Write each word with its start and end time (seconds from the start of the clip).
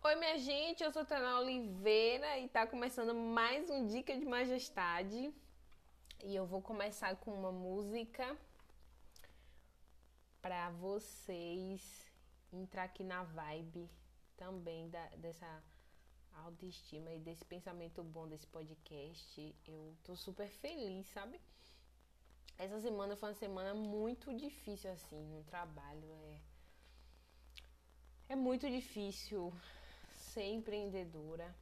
Oi, 0.00 0.14
minha 0.14 0.38
gente, 0.38 0.82
eu 0.82 0.92
sou 0.92 1.04
Tana 1.04 1.40
Oliveira 1.40 2.38
e 2.38 2.48
tá 2.48 2.64
começando 2.64 3.12
mais 3.12 3.68
um 3.68 3.84
Dica 3.88 4.16
de 4.16 4.24
Majestade. 4.24 5.34
E 6.22 6.36
eu 6.36 6.46
vou 6.46 6.62
começar 6.62 7.16
com 7.16 7.32
uma 7.32 7.50
música 7.50 8.38
para 10.40 10.70
vocês 10.70 11.82
entrar 12.52 12.84
aqui 12.84 13.02
na 13.02 13.24
vibe 13.24 13.90
também 14.36 14.88
da, 14.88 15.04
dessa 15.16 15.62
autoestima 16.44 17.12
e 17.12 17.18
desse 17.18 17.44
pensamento 17.44 18.00
bom 18.04 18.28
desse 18.28 18.46
podcast. 18.46 19.54
Eu 19.66 19.96
tô 20.04 20.14
super 20.14 20.48
feliz, 20.48 21.08
sabe? 21.08 21.40
Essa 22.56 22.80
semana 22.80 23.16
foi 23.16 23.30
uma 23.30 23.34
semana 23.34 23.74
muito 23.74 24.32
difícil 24.32 24.92
assim 24.92 25.20
no 25.24 25.42
trabalho, 25.42 26.08
é 26.12 26.38
é 28.30 28.36
muito 28.36 28.68
difícil 28.68 29.52
ser 30.28 30.44
empreendedora, 30.44 31.54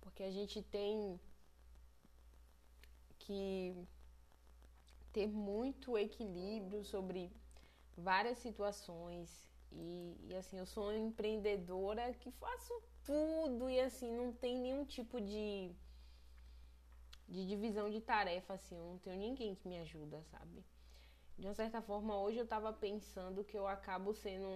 porque 0.00 0.22
a 0.22 0.30
gente 0.30 0.62
tem 0.62 1.20
que 3.18 3.76
ter 5.12 5.28
muito 5.28 5.98
equilíbrio 5.98 6.84
sobre 6.84 7.30
várias 7.96 8.38
situações. 8.38 9.48
E, 9.72 10.16
e, 10.28 10.34
assim 10.34 10.58
eu 10.58 10.66
sou 10.66 10.84
uma 10.84 10.98
empreendedora 10.98 12.12
que 12.14 12.30
faço 12.32 12.82
tudo 13.04 13.70
e 13.70 13.78
assim 13.80 14.12
não 14.12 14.32
tem 14.32 14.58
nenhum 14.58 14.84
tipo 14.84 15.20
de 15.20 15.72
de 17.28 17.46
divisão 17.46 17.88
de 17.88 18.00
tarefa 18.00 18.54
assim 18.54 18.76
eu 18.76 18.84
não 18.84 18.98
tenho 18.98 19.16
ninguém 19.16 19.54
que 19.54 19.68
me 19.68 19.78
ajuda 19.78 20.24
sabe? 20.24 20.64
De 21.38 21.46
uma 21.46 21.54
certa 21.54 21.80
forma 21.80 22.20
hoje 22.20 22.38
eu 22.38 22.44
estava 22.44 22.72
pensando 22.72 23.44
que 23.44 23.56
eu 23.56 23.68
acabo 23.68 24.12
sendo 24.12 24.48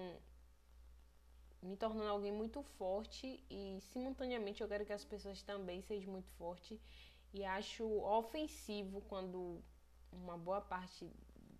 me 1.65 1.77
tornando 1.77 2.11
alguém 2.11 2.33
muito 2.33 2.63
forte 2.63 3.43
e 3.51 3.79
simultaneamente 3.93 4.63
eu 4.63 4.69
quero 4.69 4.85
que 4.85 4.93
as 4.93 5.05
pessoas 5.05 5.43
também 5.43 5.81
sejam 5.83 6.13
muito 6.13 6.31
fortes 6.33 6.79
e 7.33 7.45
acho 7.45 7.85
ofensivo 8.03 9.01
quando 9.03 9.63
uma 10.13 10.37
boa 10.37 10.61
parte 10.61 11.11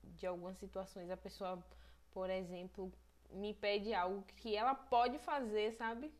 de 0.05 0.27
algumas 0.27 0.57
situações 0.59 1.11
a 1.11 1.17
pessoa, 1.17 1.65
por 2.13 2.29
exemplo, 2.31 2.93
me 3.31 3.55
pede 3.55 3.95
algo 3.95 4.23
que 4.37 4.55
ela 4.55 4.75
pode 4.75 5.19
fazer, 5.19 5.73
sabe? 5.73 6.13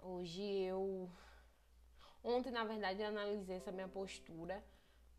Hoje 0.00 0.42
eu 0.42 1.08
ontem 2.22 2.50
na 2.50 2.64
verdade 2.64 3.00
eu 3.00 3.08
analisei 3.08 3.56
essa 3.56 3.72
minha 3.72 3.88
postura 3.88 4.62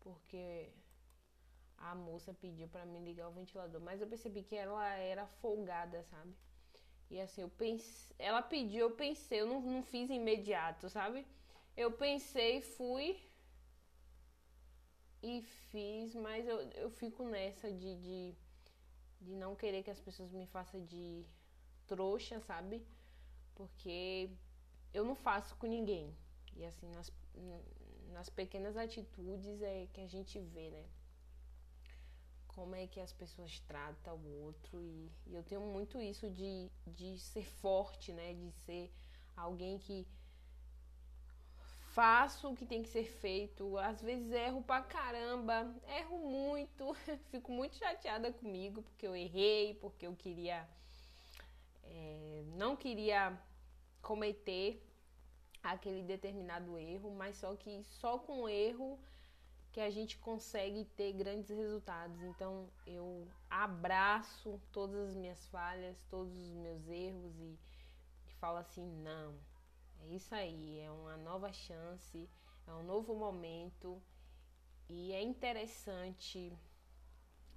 porque 0.00 0.70
a 1.78 1.94
moça 1.94 2.34
pediu 2.34 2.68
para 2.68 2.84
me 2.84 2.98
ligar 3.00 3.28
o 3.28 3.32
ventilador, 3.32 3.80
mas 3.80 4.00
eu 4.00 4.06
percebi 4.06 4.42
que 4.42 4.54
ela 4.54 4.86
era 4.94 5.26
folgada, 5.26 6.04
sabe? 6.04 6.34
E 7.10 7.20
assim, 7.20 7.42
eu 7.42 7.48
pensei, 7.48 8.14
ela 8.18 8.40
pediu, 8.40 8.80
eu 8.88 8.90
pensei, 8.92 9.40
eu 9.40 9.46
não, 9.46 9.60
não 9.60 9.82
fiz 9.82 10.08
imediato, 10.10 10.88
sabe? 10.88 11.26
Eu 11.76 11.90
pensei, 11.92 12.60
fui 12.60 13.20
e 15.22 15.42
fiz, 15.42 16.14
mas 16.14 16.46
eu, 16.46 16.60
eu 16.70 16.90
fico 16.90 17.24
nessa 17.24 17.70
de, 17.70 17.94
de, 17.96 18.34
de 19.20 19.36
não 19.36 19.56
querer 19.56 19.82
que 19.82 19.90
as 19.90 20.00
pessoas 20.00 20.32
me 20.32 20.46
façam 20.46 20.84
de 20.84 21.24
trouxa, 21.86 22.40
sabe? 22.40 22.86
Porque 23.54 24.30
eu 24.94 25.04
não 25.04 25.14
faço 25.14 25.56
com 25.56 25.66
ninguém. 25.66 26.16
E 26.56 26.64
assim, 26.64 26.88
nas, 26.90 27.12
nas 28.12 28.28
pequenas 28.28 28.76
atitudes 28.76 29.60
é 29.62 29.86
que 29.92 30.00
a 30.00 30.06
gente 30.06 30.38
vê, 30.38 30.70
né? 30.70 30.84
Como 32.54 32.74
é 32.74 32.86
que 32.86 33.00
as 33.00 33.12
pessoas 33.12 33.60
tratam 33.60 34.16
o 34.16 34.44
outro 34.44 34.82
e, 34.82 35.10
e, 35.26 35.34
eu 35.34 35.42
tenho 35.42 35.60
muito 35.60 36.00
isso 36.00 36.28
de, 36.30 36.70
de 36.86 37.18
ser 37.18 37.44
forte, 37.44 38.12
né? 38.12 38.34
De 38.34 38.50
ser 38.52 38.92
alguém 39.36 39.78
que 39.78 40.06
faço 41.92 42.48
o 42.48 42.56
que 42.56 42.66
tem 42.66 42.82
que 42.82 42.88
ser 42.88 43.04
feito. 43.04 43.76
Às 43.78 44.00
vezes 44.00 44.30
erro 44.32 44.62
pra 44.62 44.82
caramba, 44.82 45.74
erro 45.96 46.18
muito, 46.18 46.94
fico 47.30 47.52
muito 47.52 47.76
chateada 47.76 48.32
comigo 48.32 48.82
porque 48.82 49.06
eu 49.06 49.14
errei, 49.14 49.74
porque 49.74 50.06
eu 50.06 50.14
queria. 50.14 50.68
É, 51.84 52.44
não 52.56 52.76
queria 52.76 53.38
cometer 54.02 54.84
aquele 55.62 56.02
determinado 56.02 56.78
erro, 56.78 57.10
mas 57.14 57.36
só 57.36 57.54
que 57.54 57.82
só 57.84 58.18
com 58.18 58.48
erro 58.48 58.98
que 59.72 59.80
a 59.80 59.90
gente 59.90 60.18
consegue 60.18 60.84
ter 60.96 61.12
grandes 61.12 61.50
resultados. 61.50 62.20
Então 62.22 62.68
eu 62.86 63.26
abraço 63.48 64.60
todas 64.72 65.10
as 65.10 65.14
minhas 65.14 65.46
falhas, 65.48 65.96
todos 66.08 66.36
os 66.36 66.52
meus 66.54 66.88
erros 66.88 67.38
e, 67.38 67.58
e 68.28 68.34
falo 68.34 68.58
assim: 68.58 68.86
não, 69.02 69.34
é 70.00 70.08
isso 70.08 70.34
aí, 70.34 70.80
é 70.80 70.90
uma 70.90 71.16
nova 71.16 71.52
chance, 71.52 72.28
é 72.66 72.72
um 72.72 72.82
novo 72.82 73.14
momento 73.14 74.02
e 74.88 75.12
é 75.12 75.22
interessante 75.22 76.52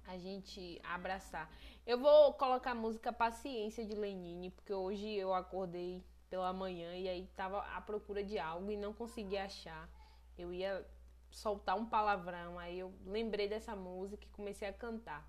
a 0.06 0.16
gente 0.18 0.80
abraçar. 0.84 1.50
Eu 1.86 1.98
vou 1.98 2.34
colocar 2.34 2.72
a 2.72 2.74
música 2.74 3.12
Paciência 3.12 3.84
de 3.84 3.94
Lenine, 3.94 4.50
porque 4.50 4.72
hoje 4.72 5.10
eu 5.14 5.32
acordei 5.32 6.04
pela 6.28 6.52
manhã 6.52 6.94
e 6.94 7.08
aí 7.08 7.26
tava 7.34 7.60
à 7.60 7.80
procura 7.80 8.22
de 8.22 8.38
algo 8.38 8.70
e 8.70 8.76
não 8.76 8.92
consegui 8.92 9.36
achar. 9.36 9.88
Eu 10.36 10.52
ia 10.52 10.86
soltar 11.34 11.76
um 11.76 11.84
palavrão. 11.84 12.58
Aí 12.58 12.78
eu 12.78 12.94
lembrei 13.04 13.48
dessa 13.48 13.74
música 13.74 14.24
e 14.24 14.30
comecei 14.30 14.68
a 14.68 14.72
cantar. 14.72 15.28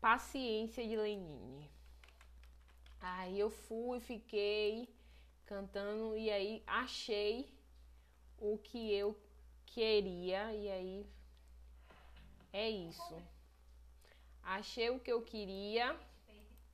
Paciência 0.00 0.86
de 0.86 0.96
Lenine. 0.96 1.70
Aí 3.00 3.38
eu 3.38 3.50
fui, 3.50 4.00
fiquei 4.00 4.88
cantando 5.44 6.16
e 6.16 6.30
aí 6.30 6.62
achei 6.66 7.52
o 8.38 8.58
que 8.58 8.92
eu 8.92 9.18
queria 9.66 10.54
e 10.54 10.70
aí 10.70 11.06
é 12.52 12.68
isso. 12.70 13.22
Achei 14.42 14.90
o 14.90 15.00
que 15.00 15.12
eu 15.12 15.22
queria 15.22 15.98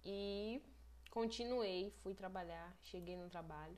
e 0.04 0.62
continuei, 1.10 1.90
fui 2.02 2.14
trabalhar, 2.14 2.72
cheguei 2.82 3.16
no 3.16 3.28
trabalho. 3.28 3.76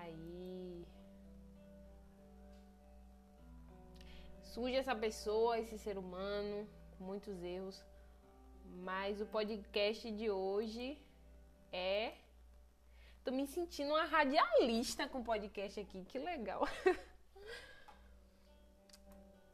Aí. 0.00 0.86
Surge 4.42 4.76
essa 4.76 4.94
pessoa, 4.94 5.58
esse 5.58 5.78
ser 5.78 5.96
humano, 5.98 6.68
com 6.96 7.04
muitos 7.04 7.42
erros. 7.42 7.84
Mas 8.88 9.20
o 9.20 9.26
podcast 9.26 10.10
de 10.10 10.30
hoje 10.30 11.00
é. 11.72 12.14
Tô 13.24 13.30
me 13.30 13.46
sentindo 13.46 13.90
uma 13.90 14.04
radialista 14.04 15.06
com 15.08 15.20
o 15.20 15.24
podcast 15.24 15.78
aqui, 15.80 16.04
que 16.04 16.18
legal. 16.18 16.62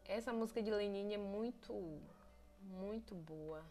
Essa 0.04 0.32
música 0.32 0.62
de 0.62 0.70
Lenine 0.70 1.14
é 1.14 1.18
muito, 1.18 1.72
muito 2.60 3.14
boa. 3.14 3.64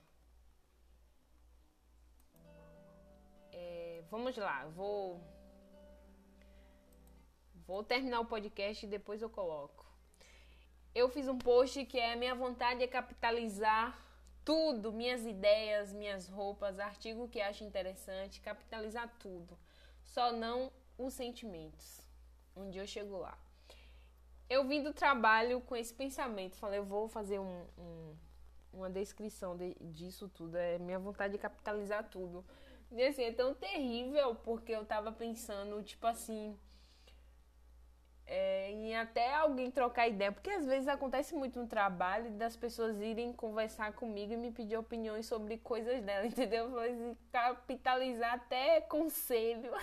É, 3.52 4.04
vamos 4.10 4.36
lá, 4.36 4.66
vou 4.66 5.22
Vou 7.66 7.82
terminar 7.82 8.20
o 8.20 8.26
podcast 8.26 8.86
e 8.86 8.90
depois 8.90 9.22
eu 9.22 9.30
coloco. 9.30 9.86
Eu 10.94 11.10
fiz 11.10 11.28
um 11.28 11.38
post 11.38 11.86
que 11.86 11.98
é 11.98 12.16
minha 12.16 12.36
vontade 12.36 12.84
é 12.84 12.88
capitalizar 12.88 13.98
tudo, 14.44 14.92
minhas 14.92 15.26
ideias, 15.26 15.94
minhas 15.94 16.28
roupas, 16.28 16.78
artigo 16.78 17.30
que 17.30 17.40
acho 17.40 17.64
interessante, 17.64 18.42
capitalizar 18.42 19.10
tudo. 19.18 19.58
Só 20.04 20.34
não 20.34 20.72
os 20.98 21.14
sentimentos. 21.14 22.02
Um 22.56 22.70
dia 22.70 22.82
eu 22.82 22.88
chego 22.88 23.18
lá. 23.18 23.38
Eu 24.50 24.68
vim 24.68 24.84
do 24.84 24.94
trabalho 24.94 25.62
com 25.62 25.76
esse 25.76 25.94
pensamento. 25.94 26.58
Falei, 26.58 26.80
eu 26.80 26.86
vou 26.86 27.08
fazer 27.08 27.40
um, 27.40 27.66
um, 27.78 28.16
uma 28.74 28.90
descrição 28.90 29.56
de, 29.56 29.74
disso 29.80 30.28
tudo. 30.28 30.58
É 30.58 30.78
minha 30.78 31.00
vontade 31.00 31.34
de 31.34 31.40
capitalizar 31.40 32.10
tudo. 32.10 32.46
E 32.92 33.02
assim, 33.02 33.24
é 33.24 33.32
tão 33.32 33.56
terrível 33.56 34.36
porque 34.36 34.74
eu 34.74 34.86
tava 34.86 35.12
pensando, 35.14 35.82
tipo 35.82 36.06
assim 36.06 36.56
é, 38.26 38.72
em 38.72 38.96
até 38.96 39.34
alguém 39.36 39.70
trocar 39.70 40.08
ideia, 40.08 40.32
porque 40.32 40.50
às 40.50 40.66
vezes 40.66 40.88
acontece 40.88 41.36
muito 41.36 41.60
no 41.60 41.68
trabalho 41.68 42.32
das 42.32 42.56
pessoas 42.56 43.00
irem 43.02 43.34
conversar 43.34 43.94
comigo 43.94 44.34
e 44.34 44.38
me 44.38 44.52
pedir 44.52 44.78
opiniões 44.78 45.26
sobre 45.26 45.58
coisas 45.58 46.02
dela, 46.02 46.26
entendeu? 46.28 46.78
Assim, 46.80 47.18
capitalizar 47.32 48.34
até 48.34 48.82
conselho. 48.82 49.72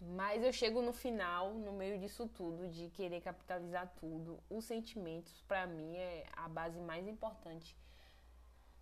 Mas 0.00 0.44
eu 0.44 0.52
chego 0.52 0.82
no 0.82 0.92
final, 0.92 1.54
no 1.54 1.72
meio 1.72 1.98
disso 1.98 2.28
tudo, 2.28 2.68
de 2.68 2.90
querer 2.90 3.22
capitalizar 3.22 3.90
tudo. 3.98 4.38
Os 4.50 4.66
sentimentos, 4.66 5.42
para 5.48 5.66
mim, 5.66 5.96
é 5.96 6.26
a 6.36 6.46
base 6.46 6.78
mais 6.78 7.08
importante 7.08 7.74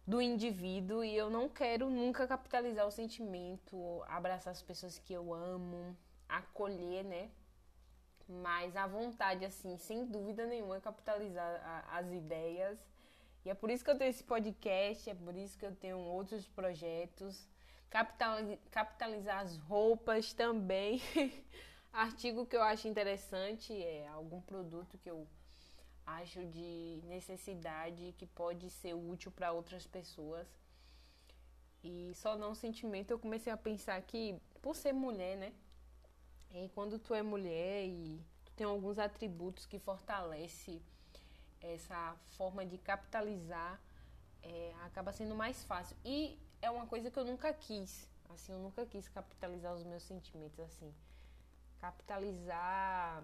do 0.04 0.20
indivíduo 0.20 1.04
e 1.04 1.16
eu 1.16 1.30
não 1.30 1.48
quero 1.48 1.88
nunca 1.88 2.26
capitalizar 2.26 2.86
o 2.86 2.90
sentimento, 2.90 4.02
abraçar 4.08 4.50
as 4.50 4.60
pessoas 4.60 4.98
que 4.98 5.12
eu 5.12 5.32
amo, 5.32 5.96
acolher, 6.38 7.04
né? 7.04 7.30
Mas 8.28 8.76
a 8.76 8.86
vontade, 8.86 9.44
assim, 9.44 9.76
sem 9.76 10.06
dúvida 10.06 10.46
nenhuma, 10.46 10.76
é 10.76 10.80
capitalizar 10.80 11.60
a, 11.64 11.98
as 11.98 12.10
ideias 12.10 12.78
E 13.44 13.50
é 13.50 13.54
por 13.54 13.70
isso 13.70 13.84
que 13.84 13.90
eu 13.90 13.98
tenho 13.98 14.10
esse 14.10 14.24
podcast, 14.24 15.10
é 15.10 15.14
por 15.14 15.36
isso 15.36 15.58
que 15.58 15.66
eu 15.66 15.74
tenho 15.74 15.98
outros 15.98 16.46
projetos. 16.48 17.46
capitalizar 18.70 19.40
as 19.40 19.56
roupas 19.58 20.32
também. 20.32 21.00
Artigo 21.92 22.46
que 22.46 22.56
eu 22.56 22.62
acho 22.62 22.88
interessante 22.88 23.72
é 23.74 24.08
algum 24.08 24.40
produto 24.40 24.96
que 24.98 25.10
eu 25.10 25.26
acho 26.06 26.44
de 26.46 27.00
necessidade 27.04 28.14
que 28.16 28.26
pode 28.26 28.70
ser 28.70 28.94
útil 28.94 29.30
para 29.30 29.52
outras 29.52 29.86
pessoas. 29.86 30.46
E 31.82 32.12
só 32.14 32.36
não 32.36 32.54
sentimento, 32.54 33.10
eu 33.10 33.18
comecei 33.18 33.52
a 33.52 33.56
pensar 33.56 34.00
que 34.02 34.40
por 34.62 34.76
ser 34.76 34.92
mulher, 34.92 35.36
né? 35.36 35.52
E 36.54 36.68
quando 36.74 36.98
tu 36.98 37.14
é 37.14 37.22
mulher 37.22 37.86
e 37.86 38.20
tu 38.44 38.52
tem 38.52 38.66
alguns 38.66 38.98
atributos 38.98 39.64
que 39.66 39.78
fortalece 39.78 40.82
essa 41.60 42.14
forma 42.36 42.64
de 42.66 42.76
capitalizar, 42.78 43.80
é, 44.42 44.74
acaba 44.84 45.12
sendo 45.12 45.34
mais 45.34 45.64
fácil. 45.64 45.96
E 46.04 46.38
é 46.60 46.70
uma 46.70 46.86
coisa 46.86 47.10
que 47.10 47.18
eu 47.18 47.24
nunca 47.24 47.52
quis. 47.52 48.06
Assim, 48.28 48.52
eu 48.52 48.58
nunca 48.58 48.84
quis 48.86 49.08
capitalizar 49.08 49.74
os 49.74 49.84
meus 49.84 50.02
sentimentos 50.02 50.58
assim. 50.60 50.92
Capitalizar 51.80 53.22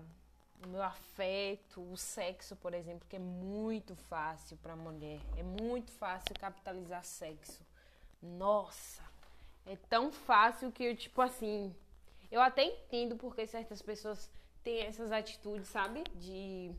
o 0.65 0.69
meu 0.69 0.83
afeto, 0.83 1.81
o 1.81 1.97
sexo, 1.97 2.57
por 2.57 2.75
exemplo, 2.75 3.07
que 3.09 3.17
é 3.17 3.21
muito 3.21 3.95
fácil 3.95 4.57
para 4.59 4.75
mulher. 4.75 5.21
É 5.37 5.43
muito 5.43 5.93
fácil 5.93 6.35
capitalizar 6.39 7.05
sexo. 7.05 7.65
Nossa, 8.21 9.03
é 9.65 9.77
tão 9.77 10.11
fácil 10.11 10.73
que 10.73 10.83
eu 10.83 10.97
tipo 10.97 11.21
assim, 11.21 11.75
eu 12.31 12.41
até 12.41 12.65
entendo 12.65 13.17
porque 13.17 13.47
certas 13.47 13.81
pessoas 13.83 14.31
têm 14.63 14.81
essas 14.81 15.11
atitudes, 15.11 15.69
sabe? 15.69 16.05
De 16.15 16.71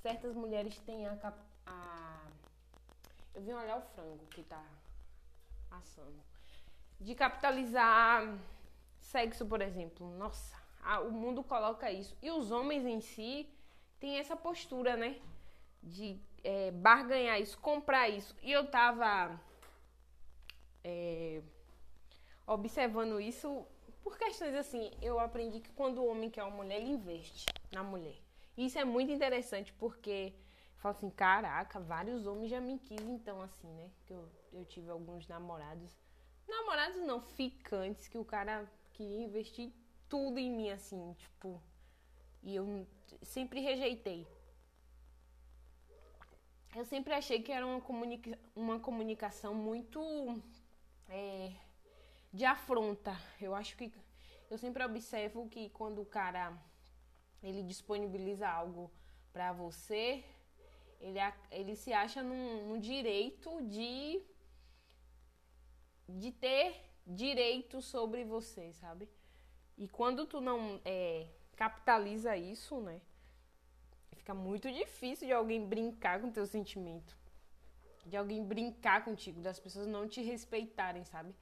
certas 0.00 0.34
mulheres 0.34 0.78
têm 0.80 1.06
a, 1.06 1.34
a 1.66 2.22
eu 3.34 3.42
vim 3.42 3.52
olhar 3.52 3.78
o 3.78 3.82
frango 3.94 4.26
que 4.26 4.42
tá 4.42 4.64
assando. 5.70 6.22
De 7.00 7.14
capitalizar 7.14 8.38
sexo, 9.00 9.46
por 9.46 9.60
exemplo. 9.60 10.06
Nossa, 10.16 10.56
a, 10.82 11.00
o 11.00 11.10
mundo 11.10 11.42
coloca 11.42 11.90
isso. 11.90 12.16
E 12.22 12.30
os 12.30 12.50
homens 12.50 12.84
em 12.84 13.00
si 13.00 13.48
têm 13.98 14.18
essa 14.18 14.36
postura, 14.36 14.96
né? 14.96 15.20
De 15.82 16.20
é, 16.44 16.70
barganhar 16.70 17.40
isso, 17.40 17.58
comprar 17.58 18.08
isso. 18.08 18.36
E 18.42 18.52
eu 18.52 18.66
tava 18.66 19.40
é, 20.84 21.42
observando 22.46 23.20
isso 23.20 23.66
por 24.02 24.18
questões 24.18 24.54
assim. 24.54 24.90
Eu 25.00 25.18
aprendi 25.18 25.60
que 25.60 25.72
quando 25.72 25.98
o 25.98 26.06
homem 26.06 26.30
quer 26.30 26.42
uma 26.42 26.56
mulher, 26.56 26.80
ele 26.80 26.90
investe 26.90 27.46
na 27.70 27.82
mulher. 27.82 28.16
E 28.56 28.66
isso 28.66 28.78
é 28.78 28.84
muito 28.84 29.10
interessante 29.10 29.72
porque 29.74 30.34
eu 30.74 30.80
falo 30.80 30.96
assim: 30.96 31.10
caraca, 31.10 31.80
vários 31.80 32.26
homens 32.26 32.50
já 32.50 32.60
me 32.60 32.78
quis, 32.78 33.00
então, 33.00 33.40
assim, 33.40 33.68
né? 33.68 33.90
Que 34.06 34.12
eu, 34.12 34.28
eu 34.52 34.64
tive 34.64 34.90
alguns 34.90 35.26
namorados. 35.26 35.90
Namorados 36.46 37.00
não, 37.02 37.20
ficantes, 37.20 38.08
que 38.08 38.18
o 38.18 38.24
cara 38.24 38.70
queria 38.92 39.24
investir 39.24 39.72
tudo 40.08 40.38
em 40.38 40.50
mim, 40.50 40.70
assim, 40.70 41.14
tipo. 41.14 41.62
E 42.42 42.54
eu 42.54 42.86
sempre 43.22 43.60
rejeitei. 43.60 44.26
Eu 46.74 46.84
sempre 46.86 47.12
achei 47.12 47.42
que 47.42 47.52
era 47.52 47.66
uma, 47.66 47.80
comunica 47.80 48.38
uma 48.56 48.80
comunicação 48.80 49.54
muito 49.54 50.00
é, 51.08 51.52
de 52.32 52.44
afronta. 52.44 53.16
Eu 53.40 53.54
acho 53.54 53.76
que 53.76 53.92
eu 54.50 54.58
sempre 54.58 54.84
observo 54.84 55.48
que 55.48 55.68
quando 55.70 56.00
o 56.00 56.06
cara 56.06 56.56
ele 57.42 57.62
disponibiliza 57.62 58.48
algo 58.48 58.90
para 59.32 59.52
você, 59.52 60.24
ele, 61.00 61.18
ele 61.50 61.74
se 61.74 61.92
acha 61.92 62.22
no 62.22 62.78
direito 62.78 63.62
de 63.62 64.22
de 66.08 66.30
ter 66.30 66.92
direito 67.06 67.80
sobre 67.80 68.24
você, 68.24 68.72
sabe? 68.74 69.08
E 69.78 69.88
quando 69.88 70.26
tu 70.26 70.40
não 70.40 70.80
é, 70.84 71.26
capitaliza 71.56 72.36
isso, 72.36 72.80
né? 72.80 73.00
Fica 74.16 74.34
muito 74.34 74.70
difícil 74.70 75.26
de 75.26 75.32
alguém 75.32 75.66
brincar 75.66 76.20
com 76.20 76.30
teu 76.30 76.46
sentimento. 76.46 77.16
De 78.04 78.16
alguém 78.16 78.44
brincar 78.44 79.04
contigo, 79.04 79.40
das 79.40 79.58
pessoas 79.58 79.86
não 79.86 80.06
te 80.06 80.20
respeitarem, 80.22 81.04
sabe? 81.04 81.34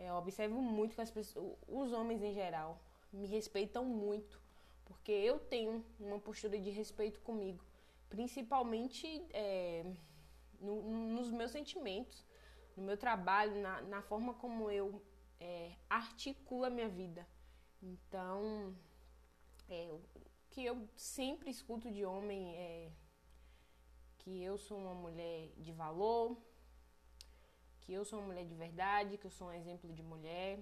É, 0.00 0.10
observo 0.14 0.62
muito 0.62 0.94
que 0.94 1.00
as 1.02 1.10
pessoas, 1.10 1.58
os 1.68 1.92
homens 1.92 2.22
em 2.22 2.32
geral, 2.32 2.80
me 3.12 3.26
respeitam 3.26 3.84
muito. 3.84 4.40
Porque 4.86 5.12
eu 5.12 5.38
tenho 5.38 5.84
uma 6.00 6.18
postura 6.18 6.58
de 6.58 6.70
respeito 6.70 7.20
comigo. 7.20 7.62
Principalmente 8.08 9.22
é, 9.34 9.84
no, 10.58 10.82
nos 11.16 11.30
meus 11.30 11.50
sentimentos, 11.50 12.24
no 12.74 12.82
meu 12.82 12.96
trabalho, 12.96 13.60
na, 13.60 13.82
na 13.82 14.00
forma 14.00 14.32
como 14.32 14.70
eu 14.70 15.02
é, 15.38 15.72
articulo 15.88 16.64
a 16.64 16.70
minha 16.70 16.88
vida. 16.88 17.26
Então, 17.82 18.74
é, 19.68 19.90
o 19.92 20.00
que 20.48 20.64
eu 20.64 20.88
sempre 20.96 21.50
escuto 21.50 21.90
de 21.90 22.06
homem 22.06 22.56
é 22.56 22.90
que 24.18 24.42
eu 24.42 24.56
sou 24.56 24.78
uma 24.78 24.94
mulher 24.94 25.50
de 25.58 25.72
valor, 25.72 26.38
que 27.90 27.94
eu 27.94 28.04
sou 28.04 28.20
uma 28.20 28.28
mulher 28.28 28.46
de 28.46 28.54
verdade, 28.54 29.18
que 29.18 29.26
eu 29.26 29.32
sou 29.32 29.48
um 29.48 29.52
exemplo 29.52 29.92
de 29.92 30.00
mulher. 30.00 30.60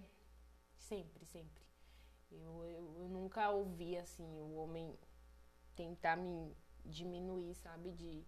Sempre, 0.79 1.27
sempre. 1.27 1.63
Eu, 2.33 2.65
eu, 2.65 2.95
eu 3.01 3.09
nunca 3.11 3.51
ouvi 3.51 3.99
assim 3.99 4.25
o 4.25 4.55
homem 4.55 4.99
tentar 5.77 6.17
me 6.17 6.57
diminuir, 6.87 7.55
sabe? 7.57 7.93
De, 7.93 8.25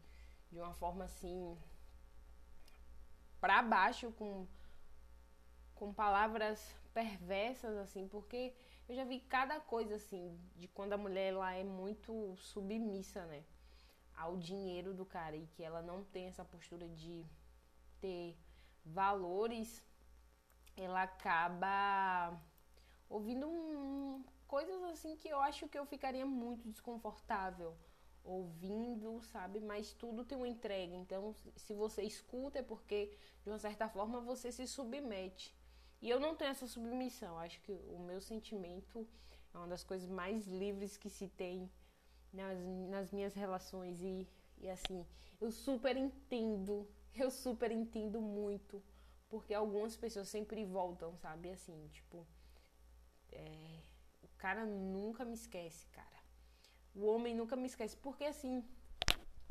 de 0.53 0.61
uma 0.61 0.75
forma 0.75 1.05
assim 1.07 1.57
para 3.41 3.63
baixo 3.63 4.13
com 4.19 4.47
com 5.75 5.95
palavras 5.95 6.61
perversas 6.93 7.75
assim, 7.79 8.07
porque 8.07 8.53
eu 8.87 8.95
já 8.95 9.05
vi 9.05 9.19
cada 9.21 9.59
coisa 9.61 9.95
assim, 9.95 10.39
de 10.57 10.69
quando 10.69 10.93
a 10.93 10.99
mulher 10.99 11.33
ela 11.33 11.55
é 11.55 11.65
muito 11.65 12.37
submissa, 12.37 13.25
né, 13.25 13.43
ao 14.15 14.37
dinheiro 14.37 14.93
do 14.93 15.07
cara 15.07 15.37
e 15.37 15.47
que 15.47 15.63
ela 15.63 15.81
não 15.81 16.05
tem 16.05 16.27
essa 16.27 16.45
postura 16.45 16.87
de 16.87 17.25
ter 17.99 18.37
valores, 18.85 19.85
ela 20.77 21.03
acaba 21.03 22.41
ouvindo 23.09 23.49
um, 23.49 24.25
coisas 24.47 24.83
assim 24.85 25.17
que 25.17 25.29
eu 25.29 25.41
acho 25.41 25.69
que 25.69 25.79
eu 25.79 25.87
ficaria 25.87 26.25
muito 26.25 26.69
desconfortável 26.69 27.77
ouvindo, 28.25 29.21
sabe? 29.23 29.61
Mas 29.61 29.93
tudo 29.93 30.25
tem 30.25 30.37
uma 30.37 30.49
entrega. 30.49 30.95
Então, 30.95 31.35
se 31.57 31.75
você 31.75 32.03
escuta 32.03 32.59
é 32.59 32.63
porque 32.63 33.17
de 33.43 33.51
uma 33.51 33.59
certa 33.59 33.89
forma 33.89 34.21
você 34.21 34.53
se 34.53 34.67
submete. 34.67 35.55
E 36.03 36.09
eu 36.09 36.19
não 36.19 36.35
tenho 36.35 36.51
essa 36.51 36.67
submissão. 36.67 37.39
Acho 37.39 37.61
que 37.61 37.73
o 37.73 37.99
meu 37.99 38.21
sentimento 38.21 39.07
é 39.53 39.59
uma 39.59 39.69
das 39.69 39.85
coisas 39.85 40.09
mais 40.09 40.47
livres 40.47 40.97
que 40.97 41.11
se 41.11 41.29
tem 41.29 41.71
nas, 42.33 42.59
nas 42.89 43.11
minhas 43.11 43.35
relações. 43.35 44.01
E, 44.03 44.27
e 44.59 44.69
assim, 44.69 45.07
eu 45.41 45.51
super 45.51 45.97
entendo, 45.97 46.89
eu 47.15 47.31
super 47.31 47.71
entendo 47.71 48.21
muito. 48.21 48.83
Porque 49.29 49.55
algumas 49.55 49.97
pessoas 49.97 50.29
sempre 50.29 50.65
voltam, 50.65 51.17
sabe? 51.17 51.51
Assim, 51.51 51.89
tipo, 51.93 52.27
é, 53.31 53.81
o 54.23 54.29
cara 54.37 54.67
nunca 54.67 55.25
me 55.25 55.35
esquece, 55.35 55.87
cara. 55.89 56.21
O 56.95 57.07
homem 57.07 57.35
nunca 57.35 57.55
me 57.55 57.67
esquece. 57.67 57.97
Porque 57.97 58.25
assim, 58.25 58.65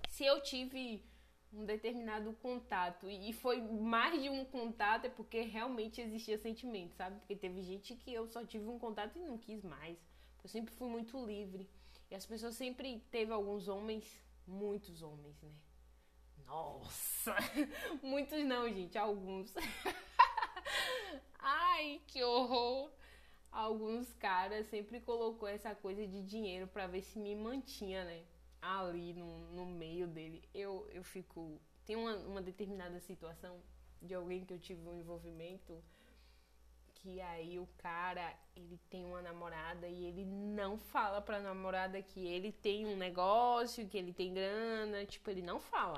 se 0.10 0.26
eu 0.26 0.42
tive 0.42 1.04
um 1.52 1.66
determinado 1.66 2.34
contato 2.34 3.10
e 3.10 3.34
foi 3.34 3.60
mais 3.62 4.22
de 4.22 4.30
um 4.30 4.46
contato 4.46 5.06
é 5.06 5.10
porque 5.10 5.42
realmente 5.42 6.00
existia 6.00 6.38
sentimento, 6.38 6.94
sabe? 6.96 7.18
Porque 7.20 7.36
teve 7.36 7.62
gente 7.64 7.96
que 7.96 8.14
eu 8.14 8.28
só 8.28 8.46
tive 8.46 8.68
um 8.68 8.78
contato 8.78 9.18
e 9.18 9.22
não 9.22 9.38
quis 9.38 9.64
mais. 9.64 9.98
Eu 10.44 10.50
sempre 10.50 10.74
fui 10.74 10.90
muito 10.90 11.26
livre. 11.26 11.70
E 12.12 12.16
as 12.16 12.26
pessoas 12.26 12.56
sempre 12.56 13.00
teve 13.12 13.32
alguns 13.32 13.68
homens, 13.68 14.22
muitos 14.46 15.02
homens, 15.02 15.42
né? 15.42 15.52
Nossa! 16.50 17.36
Muitos 18.04 18.44
não, 18.44 18.68
gente, 18.68 18.98
alguns. 18.98 19.54
Ai, 21.40 22.02
que 22.08 22.24
horror! 22.24 22.92
Alguns 23.52 24.12
caras 24.14 24.68
sempre 24.68 25.00
colocou 25.00 25.48
essa 25.48 25.74
coisa 25.74 26.06
de 26.06 26.22
dinheiro 26.24 26.68
para 26.68 26.88
ver 26.88 27.02
se 27.02 27.18
me 27.18 27.36
mantinha, 27.36 28.04
né? 28.04 28.24
ali 28.62 29.14
no, 29.14 29.40
no 29.54 29.66
meio 29.66 30.08
dele, 30.08 30.44
eu, 30.54 30.88
eu 30.92 31.04
fico. 31.04 31.60
Tem 31.86 31.96
uma, 31.96 32.16
uma 32.18 32.42
determinada 32.42 33.00
situação 33.00 33.62
de 34.02 34.14
alguém 34.14 34.46
que 34.46 34.54
eu 34.54 34.60
tive 34.60 34.88
um 34.88 34.94
envolvimento 34.94 35.82
que 36.96 37.22
aí 37.22 37.58
o 37.58 37.68
cara 37.78 38.34
ele 38.56 38.78
tem 38.90 39.06
uma 39.06 39.22
namorada 39.22 39.88
e 39.88 40.06
ele 40.06 40.26
não 40.26 40.78
fala 40.78 41.22
pra 41.22 41.40
namorada 41.40 42.02
que 42.02 42.28
ele 42.28 42.52
tem 42.52 42.86
um 42.86 42.98
negócio, 42.98 43.88
que 43.88 43.98
ele 43.98 44.14
tem 44.14 44.34
grana, 44.34 45.06
tipo, 45.06 45.30
ele 45.30 45.42
não 45.42 45.60
fala. 45.62 45.98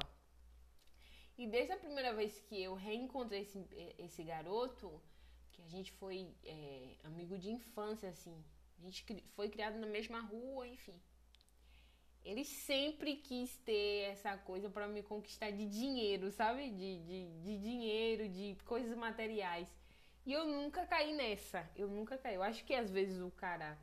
E 1.41 1.47
desde 1.47 1.71
a 1.73 1.77
primeira 1.77 2.13
vez 2.13 2.39
que 2.41 2.61
eu 2.61 2.75
reencontrei 2.75 3.41
esse, 3.41 3.59
esse 3.97 4.21
garoto, 4.23 5.01
que 5.51 5.59
a 5.63 5.67
gente 5.67 5.91
foi 5.93 6.27
é, 6.45 6.97
amigo 7.03 7.35
de 7.35 7.49
infância, 7.49 8.09
assim, 8.09 8.35
a 8.77 8.83
gente 8.83 9.03
foi 9.35 9.49
criado 9.49 9.79
na 9.79 9.87
mesma 9.87 10.19
rua, 10.19 10.67
enfim. 10.67 10.93
ele 12.23 12.45
sempre 12.45 13.15
quis 13.15 13.57
ter 13.69 14.11
essa 14.11 14.37
coisa 14.37 14.69
para 14.69 14.87
me 14.87 15.01
conquistar 15.01 15.49
de 15.49 15.65
dinheiro, 15.65 16.29
sabe? 16.29 16.69
De, 16.69 16.99
de, 17.09 17.19
de 17.45 17.57
dinheiro, 17.57 18.29
de 18.29 18.55
coisas 18.63 18.95
materiais. 18.95 19.67
E 20.27 20.31
eu 20.33 20.45
nunca 20.45 20.85
caí 20.85 21.11
nessa. 21.11 21.67
Eu 21.75 21.87
nunca 21.87 22.19
caí. 22.19 22.35
Eu 22.35 22.43
acho 22.43 22.63
que 22.63 22.75
às 22.75 22.91
vezes 22.91 23.19
o 23.19 23.31
cara 23.31 23.79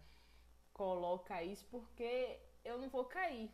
coloca 0.72 1.42
isso 1.42 1.66
porque 1.72 2.38
eu 2.64 2.78
não 2.78 2.88
vou 2.88 3.04
cair. 3.04 3.50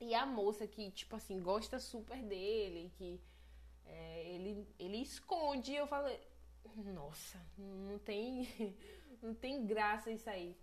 E 0.00 0.14
a 0.14 0.26
moça 0.26 0.66
que, 0.66 0.90
tipo 0.90 1.16
assim, 1.16 1.40
gosta 1.40 1.78
super 1.78 2.22
dele, 2.22 2.92
que 2.96 3.20
é, 3.86 4.34
ele, 4.34 4.66
ele 4.78 4.98
esconde, 4.98 5.74
eu 5.74 5.86
falei, 5.86 6.20
nossa, 6.76 7.40
não 7.56 7.98
tem, 7.98 8.48
não 9.22 9.34
tem 9.34 9.64
graça 9.66 10.10
isso 10.10 10.28
aí. 10.28 10.56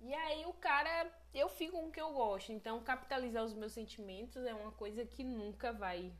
E 0.00 0.14
aí 0.14 0.46
o 0.46 0.52
cara, 0.52 1.12
eu 1.34 1.48
fico 1.48 1.72
com 1.72 1.88
o 1.88 1.92
que 1.92 2.00
eu 2.00 2.12
gosto. 2.12 2.52
Então 2.52 2.82
capitalizar 2.82 3.44
os 3.44 3.54
meus 3.54 3.72
sentimentos 3.72 4.44
é 4.44 4.54
uma 4.54 4.72
coisa 4.72 5.04
que 5.04 5.24
nunca 5.24 5.72
vai 5.72 6.12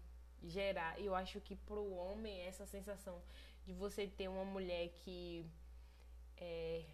gerar. 0.43 1.01
Eu 1.01 1.15
acho 1.15 1.41
que 1.41 1.55
pro 1.55 1.93
homem 1.95 2.41
essa 2.43 2.67
sensação 2.67 3.23
de 3.65 3.73
você 3.73 4.07
ter 4.07 4.29
uma 4.29 4.45
mulher 4.45 4.89
que 4.89 5.47
é, 6.37 6.85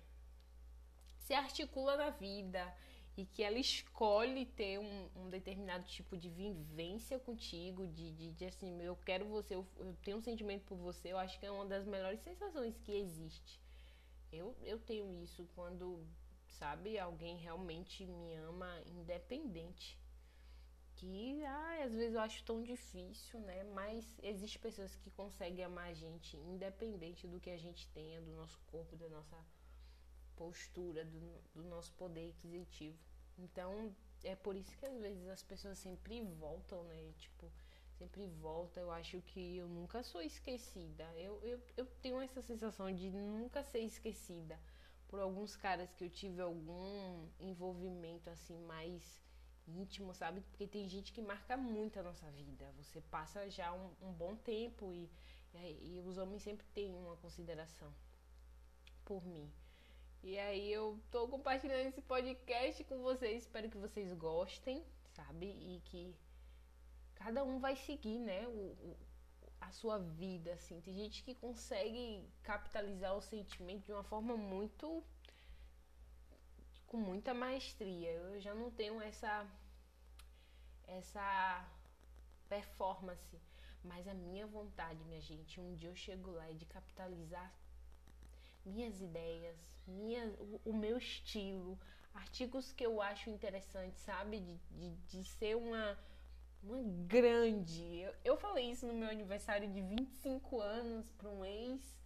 se 1.18 1.32
articula 1.32 1.96
na 1.96 2.10
vida 2.10 2.74
e 3.16 3.24
que 3.24 3.42
ela 3.42 3.58
escolhe 3.58 4.46
ter 4.46 4.78
um, 4.78 5.08
um 5.16 5.30
determinado 5.30 5.84
tipo 5.84 6.16
de 6.16 6.28
vivência 6.28 7.18
contigo, 7.18 7.86
de, 7.86 8.12
de, 8.12 8.32
de, 8.32 8.44
assim, 8.44 8.82
eu 8.82 8.96
quero 8.96 9.26
você, 9.26 9.54
eu, 9.54 9.66
eu 9.76 9.96
tenho 10.02 10.16
um 10.16 10.22
sentimento 10.22 10.64
por 10.64 10.76
você, 10.76 11.12
eu 11.12 11.18
acho 11.18 11.38
que 11.38 11.46
é 11.46 11.50
uma 11.50 11.66
das 11.66 11.86
melhores 11.86 12.20
sensações 12.20 12.76
que 12.78 12.92
existe. 12.92 13.60
Eu, 14.32 14.56
eu 14.62 14.80
tenho 14.80 15.12
isso 15.12 15.48
quando 15.54 16.04
sabe? 16.54 16.98
Alguém 16.98 17.36
realmente 17.36 18.06
me 18.06 18.34
ama 18.36 18.80
independente. 18.86 19.98
Que 20.96 21.44
ai, 21.44 21.82
às 21.82 21.92
vezes 21.92 22.14
eu 22.14 22.20
acho 22.20 22.44
tão 22.44 22.62
difícil, 22.62 23.40
né? 23.40 23.64
Mas 23.64 24.16
existe 24.22 24.58
pessoas 24.58 24.94
que 24.96 25.10
conseguem 25.10 25.64
amar 25.64 25.88
a 25.88 25.94
gente 25.94 26.36
independente 26.36 27.26
do 27.26 27.40
que 27.40 27.50
a 27.50 27.58
gente 27.58 27.88
tenha, 27.88 28.20
do 28.22 28.32
nosso 28.32 28.58
corpo, 28.70 28.96
da 28.96 29.08
nossa 29.08 29.36
postura, 30.36 31.04
do, 31.04 31.20
do 31.54 31.64
nosso 31.64 31.92
poder 31.94 32.30
aquisitivo. 32.30 32.98
Então 33.38 33.94
é 34.22 34.34
por 34.34 34.56
isso 34.56 34.76
que 34.78 34.86
às 34.86 34.98
vezes 35.00 35.28
as 35.28 35.42
pessoas 35.42 35.78
sempre 35.78 36.22
voltam, 36.22 36.82
né? 36.84 37.12
Tipo, 37.18 37.50
sempre 37.98 38.26
volta. 38.40 38.80
Eu 38.80 38.90
acho 38.90 39.20
que 39.22 39.56
eu 39.56 39.68
nunca 39.68 40.02
sou 40.02 40.22
esquecida. 40.22 41.04
Eu, 41.16 41.40
eu, 41.42 41.60
eu 41.76 41.86
tenho 42.02 42.20
essa 42.20 42.42
sensação 42.42 42.92
de 42.92 43.10
nunca 43.10 43.62
ser 43.62 43.80
esquecida 43.80 44.58
por 45.08 45.20
alguns 45.20 45.54
caras 45.54 45.92
que 45.92 46.04
eu 46.04 46.10
tive 46.10 46.40
algum 46.40 47.28
envolvimento 47.38 48.28
assim 48.30 48.58
mais 48.60 49.22
íntimo, 49.66 50.12
sabe? 50.14 50.40
Porque 50.40 50.66
tem 50.66 50.88
gente 50.88 51.12
que 51.12 51.22
marca 51.22 51.56
muito 51.56 51.98
a 51.98 52.02
nossa 52.02 52.28
vida. 52.32 52.72
Você 52.78 53.00
passa 53.00 53.48
já 53.48 53.72
um, 53.72 53.90
um 54.02 54.12
bom 54.12 54.36
tempo 54.36 54.92
e, 54.92 55.10
e, 55.54 55.96
e, 55.96 56.00
os 56.00 56.18
homens 56.18 56.42
sempre 56.42 56.66
têm 56.74 56.94
uma 56.94 57.16
consideração 57.16 57.92
por 59.04 59.24
mim. 59.24 59.50
E 60.26 60.38
aí 60.38 60.72
eu 60.72 60.98
tô 61.10 61.28
compartilhando 61.28 61.86
esse 61.86 62.00
podcast 62.00 62.82
com 62.84 63.02
vocês. 63.02 63.42
Espero 63.42 63.68
que 63.68 63.76
vocês 63.76 64.10
gostem, 64.14 64.82
sabe? 65.12 65.44
E 65.44 65.82
que 65.84 66.16
cada 67.14 67.44
um 67.44 67.60
vai 67.60 67.76
seguir, 67.76 68.18
né? 68.18 68.48
O, 68.48 68.96
a 69.60 69.70
sua 69.70 69.98
vida, 69.98 70.54
assim. 70.54 70.80
Tem 70.80 70.94
gente 70.94 71.22
que 71.22 71.34
consegue 71.34 72.26
capitalizar 72.42 73.14
o 73.14 73.20
sentimento 73.20 73.84
de 73.84 73.92
uma 73.92 74.02
forma 74.02 74.34
muito 74.34 75.04
com 76.86 76.96
muita 76.96 77.34
maestria. 77.34 78.10
Eu 78.10 78.40
já 78.40 78.54
não 78.54 78.70
tenho 78.70 79.02
essa 79.02 79.46
essa 80.86 81.68
performance, 82.48 83.38
mas 83.82 84.08
a 84.08 84.14
minha 84.14 84.46
vontade, 84.46 85.04
minha 85.04 85.20
gente, 85.20 85.60
um 85.60 85.74
dia 85.74 85.90
eu 85.90 85.94
chego 85.94 86.30
lá 86.30 86.50
e 86.50 86.54
de 86.54 86.64
capitalizar 86.64 87.52
minhas 88.64 89.00
ideias, 89.00 89.56
minha, 89.86 90.26
o, 90.38 90.60
o 90.66 90.72
meu 90.72 90.98
estilo, 90.98 91.78
artigos 92.14 92.72
que 92.72 92.84
eu 92.84 93.02
acho 93.02 93.30
interessantes, 93.30 94.00
sabe? 94.02 94.40
De, 94.40 94.56
de, 94.70 94.90
de 95.08 95.24
ser 95.24 95.56
uma 95.56 95.98
uma 96.66 96.82
grande. 97.06 98.00
Eu, 98.00 98.14
eu 98.24 98.36
falei 98.36 98.70
isso 98.70 98.86
no 98.86 98.94
meu 98.94 99.08
aniversário 99.08 99.68
de 99.70 99.80
25 99.80 100.60
anos 100.60 101.10
para 101.12 101.28
um 101.28 101.44
ex. 101.44 102.02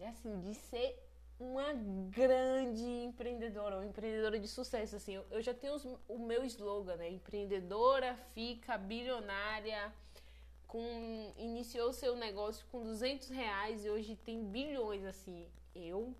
Assim, 0.00 0.40
de 0.40 0.54
ser 0.54 0.98
uma 1.38 1.74
grande 2.08 2.82
empreendedora, 2.82 3.76
uma 3.76 3.86
empreendedora 3.86 4.38
de 4.38 4.48
sucesso. 4.48 4.96
Assim, 4.96 5.14
eu, 5.14 5.26
eu 5.30 5.42
já 5.42 5.52
tenho 5.52 5.74
os, 5.74 5.84
o 6.08 6.18
meu 6.18 6.42
slogan, 6.44 6.96
né? 6.96 7.10
Empreendedora 7.10 8.16
fica 8.34 8.78
bilionária. 8.78 9.92
Com, 10.66 11.34
iniciou 11.36 11.92
seu 11.92 12.14
negócio 12.14 12.64
com 12.70 12.84
200 12.84 13.28
reais 13.28 13.84
e 13.84 13.90
hoje 13.90 14.16
tem 14.16 14.42
bilhões. 14.42 15.04
Assim, 15.04 15.46
eu 15.74 16.16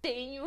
tenho 0.00 0.46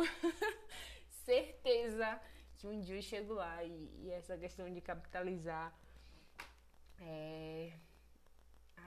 certeza 1.24 2.20
que 2.56 2.66
um 2.66 2.80
dia 2.80 2.96
eu 2.96 3.02
chego 3.02 3.34
lá 3.34 3.62
e, 3.62 3.90
e 4.02 4.10
essa 4.10 4.36
questão 4.36 4.72
de 4.72 4.80
capitalizar 4.80 5.72
é, 7.00 7.72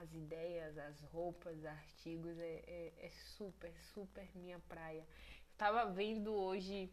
as 0.00 0.12
ideias, 0.12 0.78
as 0.78 1.00
roupas, 1.02 1.64
artigos, 1.64 2.38
é, 2.38 2.62
é, 2.66 2.92
é, 2.98 3.10
super, 3.36 3.72
super 3.92 4.28
minha 4.34 4.58
praia. 4.60 5.00
Eu 5.00 5.56
tava 5.56 5.90
vendo 5.90 6.32
hoje 6.32 6.90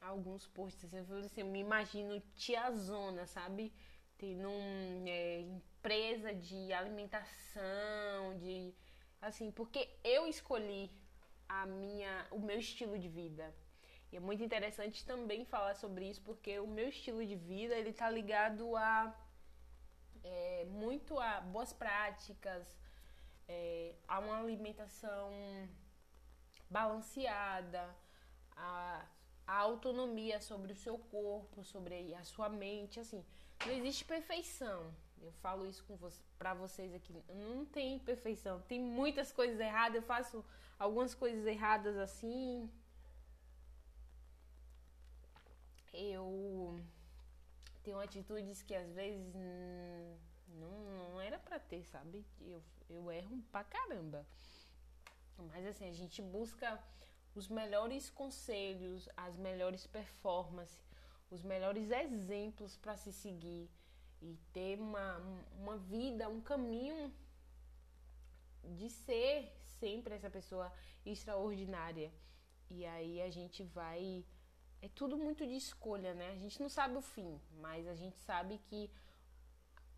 alguns 0.00 0.46
posts 0.48 0.84
assim, 0.84 0.98
eu 0.98 1.04
falei 1.04 1.24
assim, 1.24 1.40
eu 1.40 1.46
me 1.46 1.60
imagino 1.60 2.20
tiazona, 2.34 3.26
sabe? 3.26 3.72
Tendo 4.18 4.48
uma 4.48 5.08
é, 5.08 5.40
empresa 5.40 6.34
de 6.34 6.72
alimentação, 6.72 8.38
de 8.38 8.74
assim, 9.20 9.50
porque 9.50 9.88
eu 10.02 10.26
escolhi 10.26 10.90
a 11.60 11.66
minha, 11.66 12.26
o 12.30 12.38
meu 12.38 12.58
estilo 12.58 12.98
de 12.98 13.08
vida. 13.08 13.46
E 14.10 14.16
é 14.16 14.20
muito 14.20 14.42
interessante 14.42 15.04
também 15.12 15.44
falar 15.44 15.74
sobre 15.74 16.08
isso, 16.10 16.22
porque 16.22 16.58
o 16.58 16.66
meu 16.66 16.88
estilo 16.88 17.24
de 17.24 17.36
vida 17.36 17.74
ele 17.74 17.92
tá 17.92 18.08
ligado 18.10 18.76
a 18.76 18.94
é, 20.22 20.64
muito 20.82 21.18
a 21.18 21.40
boas 21.40 21.72
práticas, 21.72 22.62
é, 23.48 23.94
a 24.06 24.18
uma 24.18 24.38
alimentação 24.38 25.30
balanceada, 26.70 27.84
a, 28.56 29.04
a 29.46 29.56
autonomia 29.58 30.40
sobre 30.40 30.72
o 30.72 30.76
seu 30.76 30.96
corpo, 30.98 31.64
sobre 31.64 32.14
a 32.14 32.24
sua 32.24 32.48
mente, 32.48 33.00
assim, 33.00 33.24
não 33.66 33.72
existe 33.72 34.04
perfeição. 34.04 34.94
Eu 35.20 35.32
falo 35.44 35.66
isso 35.66 35.84
com 35.84 35.96
você, 35.96 36.20
para 36.38 36.52
vocês 36.52 36.92
aqui. 36.92 37.14
Não 37.28 37.64
tem 37.64 37.98
perfeição. 38.00 38.60
Tem 38.62 38.80
muitas 38.80 39.30
coisas 39.32 39.60
erradas. 39.60 39.96
Eu 39.96 40.02
faço 40.02 40.44
algumas 40.78 41.14
coisas 41.14 41.46
erradas 41.46 41.96
assim. 41.96 42.70
Eu 45.92 46.80
tenho 47.82 47.98
atitudes 47.98 48.62
que 48.62 48.74
às 48.74 48.92
vezes 48.92 49.34
não, 49.34 51.10
não 51.10 51.20
era 51.20 51.38
para 51.38 51.58
ter, 51.58 51.84
sabe? 51.86 52.24
Eu, 52.40 52.62
eu 52.88 53.10
erro 53.10 53.42
pra 53.50 53.64
caramba. 53.64 54.26
Mas 55.36 55.66
assim, 55.66 55.88
a 55.88 55.92
gente 55.92 56.22
busca 56.22 56.82
os 57.34 57.48
melhores 57.48 58.10
conselhos, 58.10 59.08
as 59.16 59.36
melhores 59.36 59.86
performances, 59.86 60.78
os 61.30 61.42
melhores 61.42 61.90
exemplos 61.90 62.76
para 62.76 62.96
se 62.96 63.12
seguir 63.12 63.70
e 64.20 64.38
ter 64.52 64.78
uma, 64.78 65.18
uma 65.58 65.76
vida, 65.78 66.28
um 66.28 66.40
caminho 66.40 67.12
de 68.76 68.88
ser 68.90 69.52
sempre 69.82 70.14
essa 70.14 70.30
pessoa 70.38 70.72
extraordinária. 71.04 72.08
E 72.70 72.78
aí 72.94 73.14
a 73.28 73.30
gente 73.36 73.60
vai 73.78 74.24
é 74.86 74.88
tudo 75.00 75.16
muito 75.16 75.42
de 75.50 75.56
escolha, 75.64 76.12
né? 76.20 76.28
A 76.36 76.40
gente 76.42 76.60
não 76.60 76.68
sabe 76.68 76.94
o 76.96 77.04
fim, 77.14 77.32
mas 77.64 77.86
a 77.86 77.94
gente 77.94 78.18
sabe 78.30 78.58
que 78.68 78.90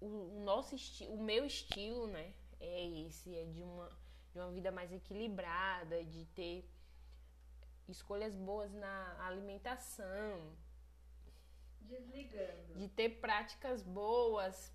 o, 0.01 0.41
nosso 0.51 0.75
estilo, 0.75 1.15
o 1.15 1.23
meu 1.31 1.43
estilo, 1.47 2.07
né, 2.07 2.27
é 2.61 2.87
esse, 3.07 3.35
é 3.35 3.45
de 3.57 3.63
uma, 3.63 3.89
de 4.33 4.39
uma 4.39 4.51
vida 4.57 4.71
mais 4.71 4.93
equilibrada, 4.93 6.05
de 6.05 6.27
ter 6.39 6.69
escolhas 7.89 8.35
boas 8.37 8.71
na 8.75 9.27
alimentação, 9.27 10.53
desligando, 11.81 12.75
de 12.81 12.89
ter 12.89 13.09
práticas 13.27 13.83
boas, 13.83 14.71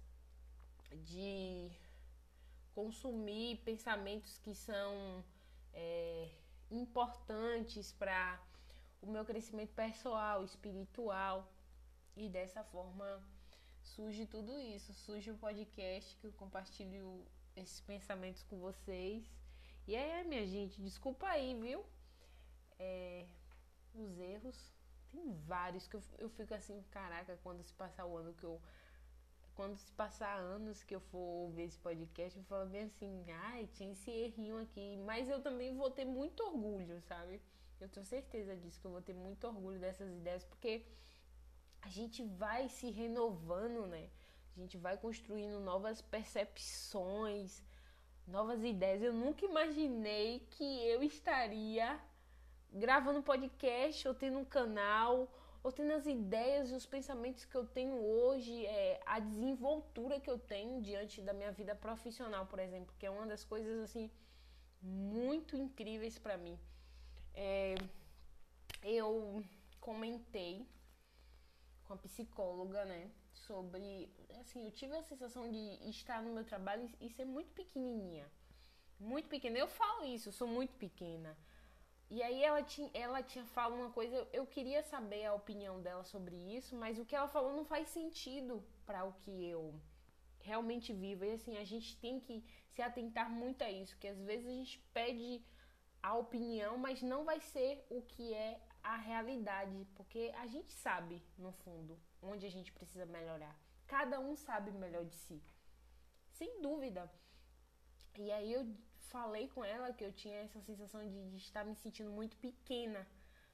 de 1.11 1.71
consumir 2.79 3.57
pensamentos 3.65 4.37
que 4.37 4.53
são 4.55 5.21
é, 5.73 6.29
importantes 6.71 7.91
para 7.91 8.41
o 9.01 9.07
meu 9.11 9.25
crescimento 9.25 9.73
pessoal, 9.73 10.45
espiritual. 10.45 11.51
E 12.15 12.29
dessa 12.29 12.63
forma 12.63 13.07
surge 13.81 14.25
tudo 14.25 14.57
isso. 14.61 14.93
Surge 14.93 15.29
o 15.31 15.37
podcast 15.37 16.15
que 16.17 16.27
eu 16.27 16.33
compartilho 16.33 17.25
esses 17.53 17.81
pensamentos 17.81 18.43
com 18.43 18.57
vocês. 18.59 19.23
E 19.85 19.93
é, 19.95 20.23
minha 20.23 20.45
gente, 20.47 20.81
desculpa 20.81 21.27
aí, 21.27 21.53
viu? 21.59 21.85
É, 22.77 23.25
os 23.93 24.17
erros, 24.19 24.57
Tem 25.11 25.33
vários 25.53 25.85
que 25.87 25.95
eu, 25.97 26.03
eu 26.17 26.29
fico 26.29 26.53
assim, 26.53 26.81
caraca, 26.91 27.37
quando 27.43 27.61
se 27.63 27.73
passar 27.73 28.05
o 28.05 28.15
ano 28.15 28.33
que 28.35 28.45
eu. 28.45 28.61
Quando 29.59 29.75
se 29.75 29.91
passar 29.91 30.37
anos 30.37 30.85
que 30.85 30.95
eu 30.95 31.01
for 31.01 31.17
ouvir 31.17 31.63
esse 31.63 31.77
podcast, 31.77 32.39
eu 32.39 32.45
falo 32.45 32.65
bem 32.69 32.83
assim, 32.83 33.25
ai, 33.29 33.67
tinha 33.73 33.91
esse 33.91 34.09
errinho 34.09 34.57
aqui. 34.57 34.95
Mas 35.05 35.27
eu 35.27 35.41
também 35.41 35.75
vou 35.75 35.91
ter 35.91 36.05
muito 36.05 36.41
orgulho, 36.41 37.01
sabe? 37.01 37.41
Eu 37.77 37.89
tenho 37.89 38.05
certeza 38.05 38.55
disso, 38.55 38.79
que 38.79 38.87
eu 38.87 38.91
vou 38.91 39.01
ter 39.01 39.13
muito 39.13 39.45
orgulho 39.45 39.77
dessas 39.77 40.09
ideias, 40.09 40.45
porque 40.45 40.85
a 41.81 41.89
gente 41.89 42.23
vai 42.23 42.69
se 42.69 42.89
renovando, 42.89 43.85
né? 43.85 44.09
A 44.55 44.61
gente 44.61 44.77
vai 44.77 44.95
construindo 44.97 45.59
novas 45.59 46.01
percepções, 46.01 47.61
novas 48.25 48.63
ideias. 48.63 49.03
Eu 49.03 49.11
nunca 49.11 49.43
imaginei 49.43 50.39
que 50.51 50.87
eu 50.87 51.03
estaria 51.03 51.99
gravando 52.71 53.21
podcast 53.21 54.07
ou 54.07 54.15
tendo 54.15 54.39
um 54.39 54.45
canal 54.45 55.29
ou 55.63 55.71
tendo 55.71 55.93
as 55.93 56.05
ideias 56.05 56.71
e 56.71 56.75
os 56.75 56.85
pensamentos 56.85 57.45
que 57.45 57.55
eu 57.55 57.65
tenho 57.65 57.95
hoje, 57.95 58.65
é, 58.65 59.01
a 59.05 59.19
desenvoltura 59.19 60.19
que 60.19 60.29
eu 60.29 60.39
tenho 60.39 60.81
diante 60.81 61.21
da 61.21 61.33
minha 61.33 61.51
vida 61.51 61.75
profissional, 61.75 62.45
por 62.45 62.59
exemplo, 62.59 62.93
que 62.97 63.05
é 63.05 63.09
uma 63.09 63.27
das 63.27 63.43
coisas 63.43 63.79
assim 63.79 64.09
muito 64.81 65.55
incríveis 65.57 66.17
para 66.17 66.37
mim. 66.37 66.57
É, 67.33 67.75
eu 68.83 69.43
comentei 69.79 70.65
com 71.85 71.93
a 71.93 71.97
psicóloga, 71.97 72.85
né, 72.85 73.09
sobre, 73.33 74.09
assim, 74.39 74.63
eu 74.63 74.71
tive 74.71 74.95
a 74.95 75.03
sensação 75.03 75.49
de 75.49 75.89
estar 75.89 76.21
no 76.21 76.33
meu 76.33 76.45
trabalho 76.45 76.89
e 77.01 77.09
ser 77.09 77.25
muito 77.25 77.51
pequenininha, 77.53 78.29
muito 78.99 79.27
pequena. 79.27 79.57
Eu 79.57 79.67
falo 79.67 80.05
isso, 80.05 80.29
eu 80.29 80.33
sou 80.33 80.47
muito 80.47 80.73
pequena. 80.75 81.35
E 82.09 82.23
aí 82.23 82.43
ela 82.43 82.63
tinha, 82.63 82.89
ela 82.93 83.21
tinha 83.21 83.45
falado 83.45 83.79
uma 83.79 83.91
coisa, 83.91 84.27
eu 84.33 84.45
queria 84.45 84.81
saber 84.81 85.25
a 85.25 85.33
opinião 85.33 85.79
dela 85.79 86.03
sobre 86.03 86.35
isso, 86.57 86.75
mas 86.75 86.97
o 86.97 87.05
que 87.05 87.15
ela 87.15 87.27
falou 87.27 87.53
não 87.53 87.63
faz 87.63 87.87
sentido 87.89 88.63
para 88.85 89.03
o 89.03 89.13
que 89.13 89.45
eu 89.45 89.79
realmente 90.39 90.91
vivo. 90.91 91.23
E 91.23 91.33
assim, 91.33 91.57
a 91.57 91.63
gente 91.63 91.97
tem 91.99 92.19
que 92.19 92.43
se 92.71 92.81
atentar 92.81 93.29
muito 93.29 93.63
a 93.63 93.69
isso, 93.69 93.97
que 93.97 94.07
às 94.07 94.19
vezes 94.21 94.47
a 94.47 94.51
gente 94.51 94.79
pede 94.91 95.43
a 96.01 96.15
opinião, 96.15 96.77
mas 96.77 97.01
não 97.03 97.23
vai 97.23 97.39
ser 97.39 97.85
o 97.89 98.01
que 98.01 98.33
é 98.33 98.59
a 98.81 98.95
realidade, 98.95 99.85
porque 99.95 100.33
a 100.37 100.47
gente 100.47 100.73
sabe, 100.73 101.21
no 101.37 101.51
fundo, 101.51 101.99
onde 102.21 102.45
a 102.45 102.49
gente 102.49 102.71
precisa 102.71 103.05
melhorar. 103.05 103.55
Cada 103.85 104.19
um 104.19 104.35
sabe 104.35 104.71
melhor 104.71 105.05
de 105.05 105.15
si. 105.15 105.43
Sem 106.31 106.61
dúvida. 106.61 107.11
E 108.17 108.31
aí 108.31 108.53
eu 108.53 108.65
falei 109.09 109.47
com 109.49 109.63
ela 109.63 109.91
que 109.93 110.03
eu 110.03 110.11
tinha 110.11 110.37
essa 110.37 110.59
sensação 110.61 111.01
de, 111.07 111.29
de, 111.29 111.37
estar 111.37 111.63
me 111.63 111.75
sentindo 111.75 112.11
muito 112.11 112.37
pequena 112.37 113.05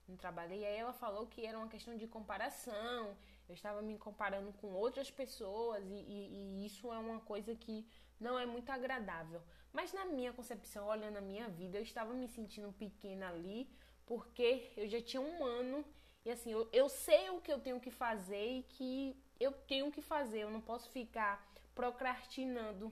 no 0.07 0.15
trabalho. 0.17 0.53
E 0.53 0.65
aí 0.65 0.77
ela 0.77 0.93
falou 0.93 1.27
que 1.27 1.45
era 1.45 1.57
uma 1.57 1.67
questão 1.67 1.97
de 1.97 2.07
comparação, 2.07 3.15
eu 3.47 3.55
estava 3.55 3.81
me 3.81 3.97
comparando 3.97 4.51
com 4.53 4.67
outras 4.67 5.09
pessoas 5.09 5.83
e, 5.85 5.93
e, 5.93 6.61
e 6.61 6.65
isso 6.65 6.91
é 6.91 6.97
uma 6.97 7.19
coisa 7.19 7.55
que 7.55 7.87
não 8.19 8.37
é 8.37 8.45
muito 8.45 8.69
agradável. 8.69 9.41
Mas 9.71 9.93
na 9.93 10.05
minha 10.05 10.31
concepção, 10.33 10.87
olhando 10.87 11.17
a 11.17 11.21
minha 11.21 11.47
vida, 11.49 11.77
eu 11.77 11.83
estava 11.83 12.13
me 12.13 12.27
sentindo 12.27 12.71
pequena 12.73 13.29
ali 13.29 13.69
porque 14.05 14.71
eu 14.77 14.87
já 14.87 15.01
tinha 15.01 15.21
um 15.21 15.43
ano 15.43 15.85
e 16.23 16.31
assim, 16.31 16.51
eu, 16.51 16.67
eu 16.71 16.89
sei 16.89 17.29
o 17.29 17.41
que 17.41 17.51
eu 17.51 17.59
tenho 17.59 17.79
que 17.79 17.91
fazer 17.91 18.59
e 18.59 18.63
que 18.63 19.15
eu 19.39 19.51
tenho 19.51 19.91
que 19.91 20.01
fazer, 20.01 20.39
eu 20.39 20.49
não 20.49 20.61
posso 20.61 20.89
ficar 20.89 21.45
procrastinando 21.73 22.91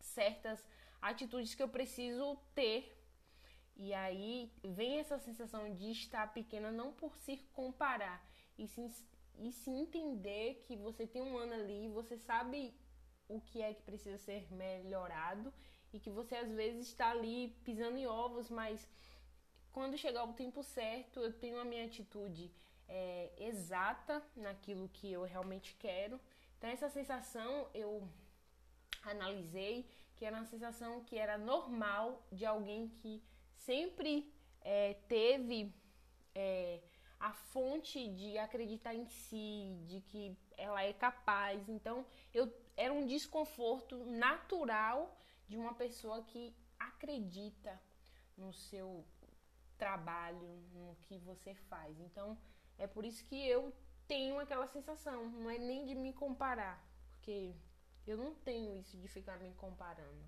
certas 0.00 0.64
atitudes 1.00 1.54
que 1.54 1.62
eu 1.62 1.68
preciso 1.68 2.36
ter. 2.54 2.96
E 3.76 3.94
aí 3.94 4.52
vem 4.62 4.98
essa 4.98 5.18
sensação 5.18 5.74
de 5.74 5.90
estar 5.90 6.32
pequena 6.34 6.70
não 6.70 6.92
por 6.92 7.16
se 7.16 7.38
comparar, 7.52 8.22
e 8.58 8.66
sim, 8.66 8.92
e 9.38 9.50
se 9.52 9.70
entender 9.70 10.62
que 10.66 10.76
você 10.76 11.06
tem 11.06 11.22
um 11.22 11.38
ano 11.38 11.54
ali, 11.54 11.88
você 11.88 12.18
sabe 12.18 12.74
o 13.26 13.40
que 13.40 13.62
é 13.62 13.72
que 13.72 13.82
precisa 13.82 14.18
ser 14.18 14.52
melhorado 14.52 15.52
e 15.92 15.98
que 15.98 16.10
você 16.10 16.36
às 16.36 16.52
vezes 16.52 16.88
está 16.88 17.10
ali 17.10 17.56
pisando 17.64 17.96
em 17.96 18.06
ovos, 18.06 18.50
mas 18.50 18.86
quando 19.72 19.96
chegar 19.96 20.24
o 20.24 20.34
tempo 20.34 20.62
certo, 20.62 21.20
eu 21.20 21.32
tenho 21.32 21.58
a 21.58 21.64
minha 21.64 21.86
atitude 21.86 22.52
é, 22.86 23.32
exata 23.38 24.22
naquilo 24.36 24.88
que 24.90 25.10
eu 25.10 25.22
realmente 25.22 25.74
quero. 25.76 26.20
Então 26.58 26.68
essa 26.68 26.90
sensação 26.90 27.70
eu 27.72 28.06
analisei 29.02 29.88
que 30.20 30.26
era 30.26 30.36
uma 30.36 30.44
sensação 30.44 31.02
que 31.02 31.16
era 31.16 31.38
normal 31.38 32.22
de 32.30 32.44
alguém 32.44 32.88
que 32.88 33.24
sempre 33.56 34.30
é, 34.60 34.92
teve 35.08 35.74
é, 36.34 36.82
a 37.18 37.32
fonte 37.32 38.06
de 38.06 38.36
acreditar 38.36 38.94
em 38.94 39.06
si, 39.06 39.74
de 39.86 40.02
que 40.02 40.36
ela 40.58 40.82
é 40.82 40.92
capaz. 40.92 41.66
Então, 41.70 42.04
eu 42.34 42.52
era 42.76 42.92
um 42.92 43.06
desconforto 43.06 44.04
natural 44.04 45.16
de 45.48 45.56
uma 45.56 45.72
pessoa 45.72 46.22
que 46.24 46.54
acredita 46.78 47.80
no 48.36 48.52
seu 48.52 49.06
trabalho, 49.78 50.62
no 50.74 50.98
que 51.04 51.16
você 51.16 51.54
faz. 51.54 51.98
Então, 51.98 52.36
é 52.76 52.86
por 52.86 53.06
isso 53.06 53.24
que 53.24 53.48
eu 53.48 53.72
tenho 54.06 54.38
aquela 54.38 54.66
sensação, 54.66 55.30
não 55.30 55.48
é 55.48 55.56
nem 55.56 55.86
de 55.86 55.94
me 55.94 56.12
comparar, 56.12 56.86
porque 57.12 57.54
eu 58.10 58.16
não 58.16 58.34
tenho 58.34 58.78
isso 58.80 58.96
de 58.96 59.08
ficar 59.08 59.38
me 59.38 59.52
comparando. 59.54 60.24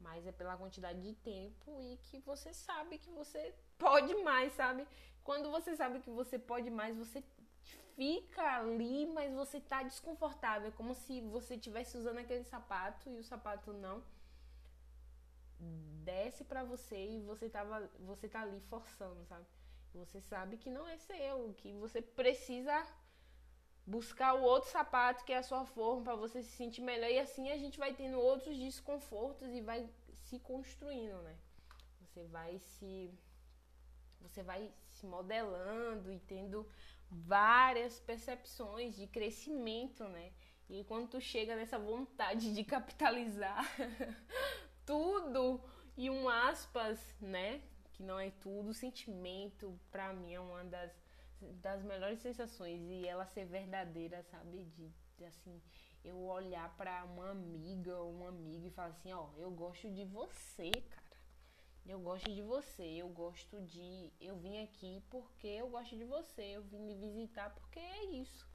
Mas 0.00 0.26
é 0.26 0.32
pela 0.32 0.56
quantidade 0.56 1.00
de 1.00 1.14
tempo 1.14 1.80
e 1.80 1.96
que 1.96 2.18
você 2.18 2.52
sabe 2.52 2.98
que 2.98 3.10
você 3.10 3.54
pode 3.78 4.14
mais, 4.22 4.52
sabe? 4.52 4.86
Quando 5.22 5.50
você 5.50 5.74
sabe 5.74 6.00
que 6.00 6.10
você 6.10 6.38
pode 6.38 6.70
mais, 6.70 6.96
você 6.96 7.22
fica 7.96 8.58
ali, 8.58 9.06
mas 9.06 9.32
você 9.32 9.60
tá 9.60 9.82
desconfortável. 9.82 10.70
Como 10.72 10.94
se 10.94 11.20
você 11.22 11.54
estivesse 11.54 11.96
usando 11.96 12.18
aquele 12.18 12.44
sapato 12.44 13.08
e 13.08 13.18
o 13.18 13.24
sapato 13.24 13.72
não 13.72 14.02
desce 16.04 16.44
para 16.44 16.62
você 16.62 16.96
e 16.96 17.22
você 17.22 17.48
tava 17.48 17.90
você 18.00 18.28
tá 18.28 18.42
ali 18.42 18.60
forçando, 18.60 19.24
sabe? 19.24 19.46
Você 19.94 20.20
sabe 20.20 20.56
que 20.56 20.68
não 20.68 20.86
é 20.86 20.98
seu, 20.98 21.54
que 21.54 21.72
você 21.74 22.02
precisa 22.02 22.84
buscar 23.86 24.34
o 24.34 24.42
outro 24.42 24.70
sapato 24.70 25.24
que 25.24 25.32
é 25.32 25.38
a 25.38 25.42
sua 25.42 25.64
forma 25.66 26.02
para 26.02 26.16
você 26.16 26.42
se 26.42 26.50
sentir 26.50 26.80
melhor 26.80 27.10
e 27.10 27.18
assim 27.18 27.50
a 27.50 27.58
gente 27.58 27.78
vai 27.78 27.92
tendo 27.92 28.18
outros 28.18 28.56
desconfortos 28.56 29.48
e 29.52 29.60
vai 29.60 29.88
se 30.14 30.38
construindo, 30.38 31.20
né? 31.22 31.36
Você 32.00 32.24
vai 32.24 32.58
se 32.58 33.12
você 34.20 34.42
vai 34.42 34.72
se 34.88 35.06
modelando 35.06 36.10
e 36.10 36.18
tendo 36.18 36.66
várias 37.10 38.00
percepções 38.00 38.96
de 38.96 39.06
crescimento, 39.06 40.04
né? 40.04 40.32
E 40.68 40.82
quando 40.84 41.08
tu 41.08 41.20
chega 41.20 41.54
nessa 41.54 41.78
vontade 41.78 42.54
de 42.54 42.64
capitalizar 42.64 43.64
tudo 44.86 45.60
e 45.96 46.08
um 46.08 46.28
aspas, 46.28 46.98
né? 47.20 47.60
Que 47.92 48.02
não 48.02 48.18
é 48.18 48.30
tudo, 48.30 48.72
sentimento 48.72 49.78
para 49.90 50.12
mim 50.14 50.32
é 50.32 50.40
uma 50.40 50.64
das 50.64 51.03
das 51.54 51.82
melhores 51.82 52.20
sensações 52.20 52.80
e 52.88 53.06
ela 53.06 53.26
ser 53.26 53.44
verdadeira, 53.46 54.22
sabe? 54.24 54.64
De, 54.64 54.92
de 55.16 55.24
assim, 55.24 55.60
eu 56.04 56.18
olhar 56.24 56.74
para 56.76 57.04
uma 57.04 57.30
amiga 57.30 57.96
ou 57.98 58.12
um 58.12 58.26
amigo 58.26 58.66
e 58.66 58.70
falar 58.70 58.88
assim, 58.88 59.12
ó, 59.12 59.30
eu 59.36 59.50
gosto 59.50 59.90
de 59.90 60.04
você, 60.04 60.70
cara. 60.70 61.04
Eu 61.86 62.00
gosto 62.00 62.32
de 62.32 62.40
você, 62.42 62.82
eu 62.82 63.08
gosto 63.10 63.60
de. 63.60 64.10
Eu 64.18 64.38
vim 64.38 64.62
aqui 64.62 65.02
porque 65.10 65.46
eu 65.46 65.68
gosto 65.68 65.94
de 65.94 66.04
você, 66.04 66.42
eu 66.42 66.62
vim 66.62 66.86
lhe 66.86 66.94
visitar 66.94 67.50
porque 67.50 67.78
é 67.78 68.04
isso. 68.06 68.48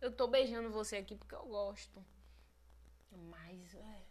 Eu 0.00 0.12
tô 0.14 0.26
beijando 0.26 0.70
você 0.70 0.96
aqui 0.96 1.14
porque 1.16 1.34
eu 1.34 1.46
gosto. 1.46 2.04
Mas 3.10 3.74
é, 3.74 4.02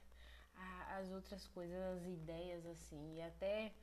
as 0.98 1.12
outras 1.12 1.48
coisas, 1.48 1.78
as 1.98 2.06
ideias, 2.06 2.66
assim, 2.66 3.16
e 3.16 3.22
até 3.22 3.74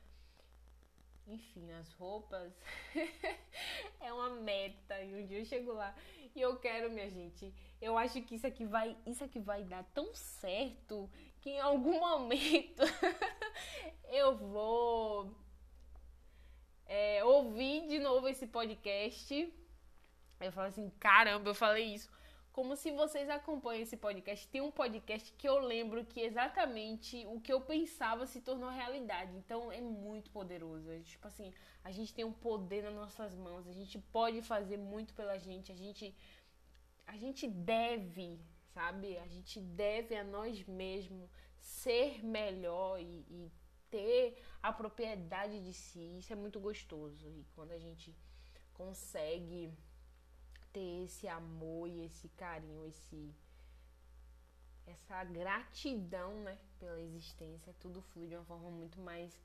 enfim, 1.27 1.71
as 1.73 1.91
roupas 1.93 2.51
é 3.99 4.11
uma 4.11 4.29
meta 4.29 5.01
e 5.01 5.15
um 5.15 5.25
dia 5.25 5.39
eu 5.39 5.45
chego 5.45 5.73
lá 5.73 5.95
e 6.35 6.41
eu 6.41 6.57
quero, 6.57 6.91
minha 6.91 7.09
gente. 7.09 7.53
Eu 7.81 7.97
acho 7.97 8.21
que 8.21 8.35
isso 8.35 8.47
aqui 8.47 8.65
vai, 8.65 8.95
isso 9.05 9.23
aqui 9.23 9.39
vai 9.39 9.63
dar 9.63 9.83
tão 9.93 10.13
certo 10.13 11.09
que 11.41 11.51
em 11.51 11.59
algum 11.59 11.99
momento 11.99 12.83
eu 14.09 14.37
vou 14.37 15.35
é, 16.85 17.23
ouvir 17.23 17.87
de 17.87 17.99
novo 17.99 18.27
esse 18.27 18.47
podcast. 18.47 19.53
Eu 20.39 20.51
falo 20.51 20.67
assim, 20.67 20.89
caramba, 20.99 21.49
eu 21.49 21.55
falei 21.55 21.93
isso 21.93 22.09
como 22.51 22.75
se 22.75 22.91
vocês 22.91 23.29
acompanham 23.29 23.83
esse 23.83 23.95
podcast, 23.95 24.47
tem 24.49 24.61
um 24.61 24.71
podcast 24.71 25.31
que 25.37 25.47
eu 25.47 25.59
lembro 25.59 26.05
que 26.05 26.19
exatamente 26.19 27.25
o 27.27 27.39
que 27.39 27.51
eu 27.51 27.61
pensava 27.61 28.25
se 28.25 28.41
tornou 28.41 28.69
realidade. 28.69 29.35
Então 29.37 29.71
é 29.71 29.79
muito 29.79 30.29
poderoso. 30.31 30.91
É, 30.91 30.99
tipo 30.99 31.27
assim, 31.27 31.53
a 31.83 31.91
gente 31.91 32.13
tem 32.13 32.25
um 32.25 32.33
poder 32.33 32.83
nas 32.83 32.93
nossas 32.93 33.33
mãos, 33.35 33.67
a 33.67 33.71
gente 33.71 33.97
pode 33.97 34.41
fazer 34.41 34.77
muito 34.77 35.13
pela 35.13 35.37
gente, 35.37 35.71
a 35.71 35.75
gente 35.75 36.13
a 37.07 37.17
gente 37.17 37.47
deve, 37.47 38.39
sabe? 38.73 39.17
A 39.17 39.27
gente 39.27 39.59
deve 39.59 40.15
a 40.15 40.23
nós 40.23 40.63
mesmos 40.65 41.29
ser 41.59 42.23
melhor 42.23 42.99
e, 42.99 43.25
e 43.29 43.51
ter 43.89 44.41
a 44.61 44.71
propriedade 44.71 45.59
de 45.61 45.73
si. 45.73 46.17
Isso 46.17 46.31
é 46.31 46.35
muito 46.35 46.59
gostoso. 46.59 47.27
E 47.29 47.45
quando 47.53 47.71
a 47.71 47.79
gente 47.79 48.15
consegue 48.73 49.73
ter 50.73 51.03
esse 51.03 51.27
amor 51.27 51.87
e 51.87 52.05
esse 52.05 52.29
carinho, 52.29 52.85
esse 52.85 53.33
essa 54.85 55.23
gratidão, 55.23 56.33
né, 56.43 56.57
pela 56.79 56.99
existência, 56.99 57.73
tudo 57.79 58.01
flui 58.01 58.27
de 58.27 58.35
uma 58.35 58.43
forma 58.45 58.69
muito 58.69 58.99
mais 58.99 59.39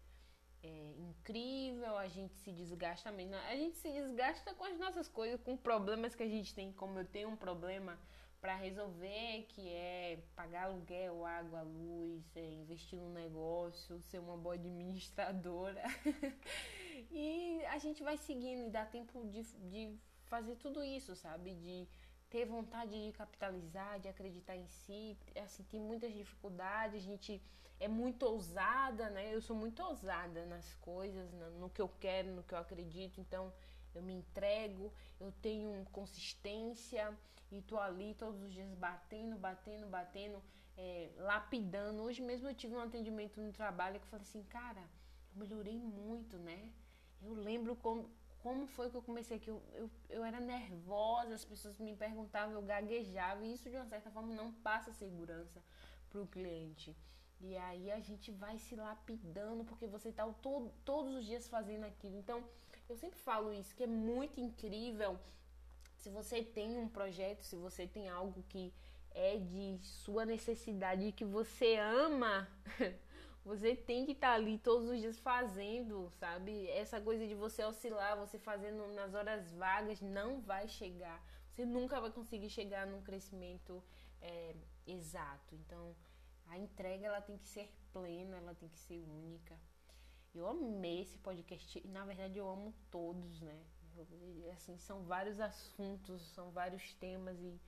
é, 0.62 0.94
incrível, 0.98 1.96
a 1.96 2.08
gente 2.08 2.34
se 2.36 2.50
desgasta 2.50 3.12
mesmo. 3.12 3.34
A 3.36 3.54
gente 3.54 3.76
se 3.76 3.90
desgasta 3.92 4.54
com 4.54 4.64
as 4.64 4.78
nossas 4.78 5.08
coisas, 5.08 5.40
com 5.40 5.56
problemas 5.56 6.14
que 6.14 6.22
a 6.22 6.28
gente 6.28 6.54
tem, 6.54 6.72
como 6.72 6.98
eu 6.98 7.04
tenho 7.04 7.28
um 7.28 7.36
problema 7.36 7.98
para 8.40 8.54
resolver, 8.54 9.46
que 9.48 9.68
é 9.68 10.22
pagar 10.34 10.64
aluguel, 10.64 11.24
água, 11.24 11.62
luz, 11.62 12.24
é, 12.36 12.44
investir 12.54 12.98
no 12.98 13.10
negócio, 13.10 14.00
ser 14.02 14.18
uma 14.18 14.36
boa 14.36 14.54
administradora. 14.54 15.82
e 17.10 17.64
a 17.66 17.78
gente 17.78 18.02
vai 18.02 18.16
seguindo 18.16 18.66
e 18.66 18.70
dá 18.70 18.84
tempo 18.84 19.24
de, 19.26 19.42
de 19.68 19.98
fazer 20.26 20.56
tudo 20.56 20.82
isso, 20.82 21.14
sabe? 21.16 21.54
De 21.54 21.88
ter 22.28 22.44
vontade 22.44 22.92
de 23.06 23.12
capitalizar, 23.12 24.00
de 24.00 24.08
acreditar 24.08 24.56
em 24.56 24.66
si. 24.66 25.16
Assim, 25.42 25.62
tem 25.64 25.80
muitas 25.80 26.12
dificuldades, 26.12 27.02
a 27.02 27.06
gente 27.06 27.42
é 27.78 27.88
muito 27.88 28.24
ousada, 28.24 29.10
né? 29.10 29.34
Eu 29.34 29.40
sou 29.40 29.56
muito 29.56 29.82
ousada 29.82 30.44
nas 30.46 30.74
coisas, 30.76 31.32
no 31.58 31.68
que 31.70 31.80
eu 31.80 31.88
quero, 32.00 32.30
no 32.30 32.42
que 32.42 32.54
eu 32.54 32.58
acredito, 32.58 33.20
então 33.20 33.52
eu 33.94 34.02
me 34.02 34.14
entrego, 34.14 34.92
eu 35.20 35.32
tenho 35.40 35.84
consistência 35.92 37.16
e 37.50 37.62
tô 37.62 37.78
ali 37.78 38.14
todos 38.14 38.42
os 38.42 38.52
dias 38.52 38.72
batendo, 38.74 39.36
batendo, 39.36 39.86
batendo, 39.86 40.42
é, 40.76 41.10
lapidando. 41.16 42.02
Hoje 42.02 42.22
mesmo 42.22 42.48
eu 42.48 42.54
tive 42.54 42.74
um 42.74 42.80
atendimento 42.80 43.40
no 43.40 43.52
trabalho 43.52 43.98
que 44.00 44.06
eu 44.06 44.10
falei 44.10 44.26
assim, 44.26 44.42
cara, 44.44 44.80
eu 45.32 45.40
melhorei 45.40 45.78
muito, 45.78 46.36
né? 46.38 46.70
Eu 47.22 47.34
lembro 47.34 47.76
como, 47.76 48.10
como 48.46 48.64
foi 48.64 48.88
que 48.88 48.96
eu 48.96 49.02
comecei 49.02 49.38
aqui? 49.38 49.50
Eu, 49.50 49.60
eu, 49.74 49.90
eu 50.08 50.24
era 50.24 50.38
nervosa, 50.38 51.34
as 51.34 51.44
pessoas 51.44 51.76
me 51.80 51.96
perguntavam, 51.96 52.54
eu 52.54 52.62
gaguejava, 52.62 53.44
e 53.44 53.52
isso 53.52 53.68
de 53.68 53.74
uma 53.74 53.86
certa 53.86 54.08
forma 54.08 54.32
não 54.32 54.52
passa 54.52 54.92
segurança 54.92 55.60
para 56.08 56.20
o 56.20 56.28
cliente. 56.28 56.96
E 57.40 57.56
aí 57.56 57.90
a 57.90 57.98
gente 57.98 58.30
vai 58.30 58.56
se 58.56 58.76
lapidando, 58.76 59.64
porque 59.64 59.88
você 59.88 60.10
está 60.10 60.24
todo, 60.48 60.72
todos 60.84 61.12
os 61.16 61.26
dias 61.26 61.48
fazendo 61.48 61.86
aquilo. 61.86 62.16
Então, 62.16 62.44
eu 62.88 62.96
sempre 62.96 63.18
falo 63.18 63.52
isso, 63.52 63.74
que 63.74 63.82
é 63.82 63.88
muito 63.88 64.40
incrível 64.40 65.18
se 65.96 66.08
você 66.08 66.40
tem 66.40 66.78
um 66.78 66.88
projeto, 66.88 67.42
se 67.42 67.56
você 67.56 67.84
tem 67.84 68.08
algo 68.08 68.44
que 68.48 68.72
é 69.10 69.38
de 69.38 69.76
sua 69.82 70.24
necessidade, 70.24 71.10
que 71.10 71.24
você 71.24 71.78
ama, 71.78 72.48
Você 73.46 73.76
tem 73.76 74.04
que 74.04 74.10
estar 74.10 74.30
tá 74.30 74.34
ali 74.34 74.58
todos 74.58 74.88
os 74.88 74.98
dias 74.98 75.20
fazendo, 75.20 76.10
sabe? 76.18 76.68
Essa 76.68 77.00
coisa 77.00 77.24
de 77.24 77.34
você 77.36 77.62
oscilar, 77.62 78.18
você 78.18 78.40
fazendo 78.40 78.88
nas 78.88 79.14
horas 79.14 79.52
vagas, 79.52 80.00
não 80.00 80.40
vai 80.40 80.66
chegar. 80.66 81.24
Você 81.52 81.64
nunca 81.64 82.00
vai 82.00 82.10
conseguir 82.10 82.50
chegar 82.50 82.88
num 82.88 83.00
crescimento 83.02 83.80
é, 84.20 84.56
exato. 84.84 85.54
Então, 85.54 85.94
a 86.48 86.58
entrega 86.58 87.06
ela 87.06 87.20
tem 87.20 87.38
que 87.38 87.46
ser 87.46 87.72
plena, 87.92 88.36
ela 88.36 88.52
tem 88.52 88.68
que 88.68 88.80
ser 88.80 89.00
única. 89.08 89.56
Eu 90.34 90.48
amei 90.48 91.02
esse 91.02 91.16
podcast 91.18 91.86
na 91.86 92.04
verdade 92.04 92.38
eu 92.38 92.48
amo 92.48 92.74
todos, 92.90 93.40
né? 93.42 93.64
Assim, 94.56 94.76
são 94.76 95.04
vários 95.04 95.38
assuntos, 95.38 96.20
são 96.34 96.50
vários 96.50 96.94
temas 96.94 97.40
e, 97.40 97.60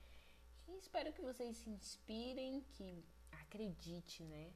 e 0.67 0.77
espero 0.77 1.13
que 1.13 1.21
vocês 1.21 1.55
se 1.55 1.69
inspirem, 1.69 2.65
que 2.73 3.01
acredite, 3.31 4.23
né? 4.25 4.51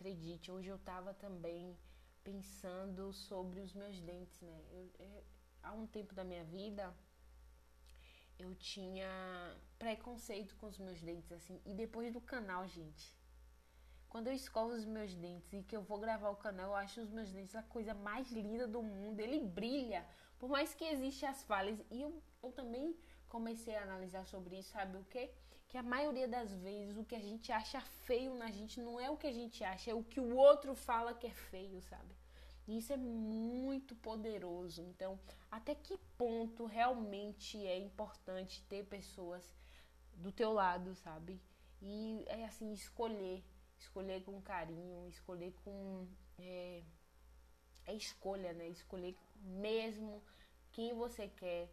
Acredite, 0.00 0.50
hoje 0.50 0.70
eu 0.70 0.76
estava 0.76 1.12
também 1.12 1.76
pensando 2.24 3.12
sobre 3.12 3.60
os 3.60 3.74
meus 3.74 4.00
dentes, 4.00 4.40
né? 4.40 4.64
Eu, 4.72 4.90
eu, 4.98 5.24
há 5.62 5.72
um 5.74 5.86
tempo 5.86 6.14
da 6.14 6.24
minha 6.24 6.42
vida 6.42 6.94
eu 8.38 8.54
tinha 8.54 9.06
preconceito 9.78 10.56
com 10.56 10.66
os 10.66 10.78
meus 10.78 11.02
dentes, 11.02 11.30
assim, 11.30 11.60
e 11.66 11.74
depois 11.74 12.10
do 12.10 12.20
canal, 12.22 12.66
gente. 12.66 13.14
Quando 14.08 14.28
eu 14.28 14.32
escovo 14.32 14.72
os 14.72 14.86
meus 14.86 15.14
dentes 15.14 15.52
e 15.52 15.62
que 15.62 15.76
eu 15.76 15.82
vou 15.82 15.98
gravar 15.98 16.30
o 16.30 16.36
canal, 16.36 16.70
eu 16.70 16.74
acho 16.76 17.02
os 17.02 17.10
meus 17.10 17.30
dentes 17.30 17.54
a 17.54 17.62
coisa 17.62 17.92
mais 17.92 18.32
linda 18.32 18.66
do 18.66 18.82
mundo. 18.82 19.20
Ele 19.20 19.38
brilha, 19.38 20.06
por 20.38 20.48
mais 20.48 20.72
que 20.72 20.84
existam 20.84 21.28
as 21.28 21.42
falhas. 21.44 21.78
E 21.90 22.00
eu, 22.00 22.22
eu 22.42 22.50
também 22.50 22.96
comecei 23.28 23.76
a 23.76 23.82
analisar 23.82 24.24
sobre 24.24 24.58
isso, 24.58 24.70
sabe 24.70 24.96
o 24.96 25.04
que? 25.04 25.30
Que 25.70 25.78
a 25.78 25.82
maioria 25.84 26.26
das 26.26 26.52
vezes 26.52 26.96
o 26.96 27.04
que 27.04 27.14
a 27.14 27.20
gente 27.20 27.52
acha 27.52 27.80
feio 27.80 28.34
na 28.34 28.50
gente 28.50 28.80
não 28.80 28.98
é 28.98 29.08
o 29.08 29.16
que 29.16 29.28
a 29.28 29.32
gente 29.32 29.62
acha, 29.62 29.92
é 29.92 29.94
o 29.94 30.02
que 30.02 30.18
o 30.18 30.36
outro 30.36 30.74
fala 30.74 31.14
que 31.14 31.28
é 31.28 31.30
feio, 31.30 31.80
sabe? 31.82 32.12
E 32.66 32.78
isso 32.78 32.92
é 32.92 32.96
muito 32.96 33.94
poderoso. 33.94 34.82
Então, 34.82 35.18
até 35.48 35.74
que 35.74 35.96
ponto 36.18 36.66
realmente 36.66 37.64
é 37.64 37.78
importante 37.78 38.64
ter 38.68 38.84
pessoas 38.84 39.44
do 40.16 40.32
teu 40.32 40.52
lado, 40.52 40.92
sabe? 40.96 41.40
E 41.80 42.24
é 42.26 42.44
assim, 42.44 42.72
escolher. 42.72 43.42
Escolher 43.78 44.22
com 44.24 44.42
carinho, 44.42 45.08
escolher 45.08 45.54
com. 45.64 46.06
É, 46.38 46.82
é 47.86 47.94
escolha, 47.94 48.52
né? 48.52 48.68
Escolher 48.68 49.16
mesmo 49.42 50.20
quem 50.72 50.92
você 50.92 51.28
quer 51.28 51.68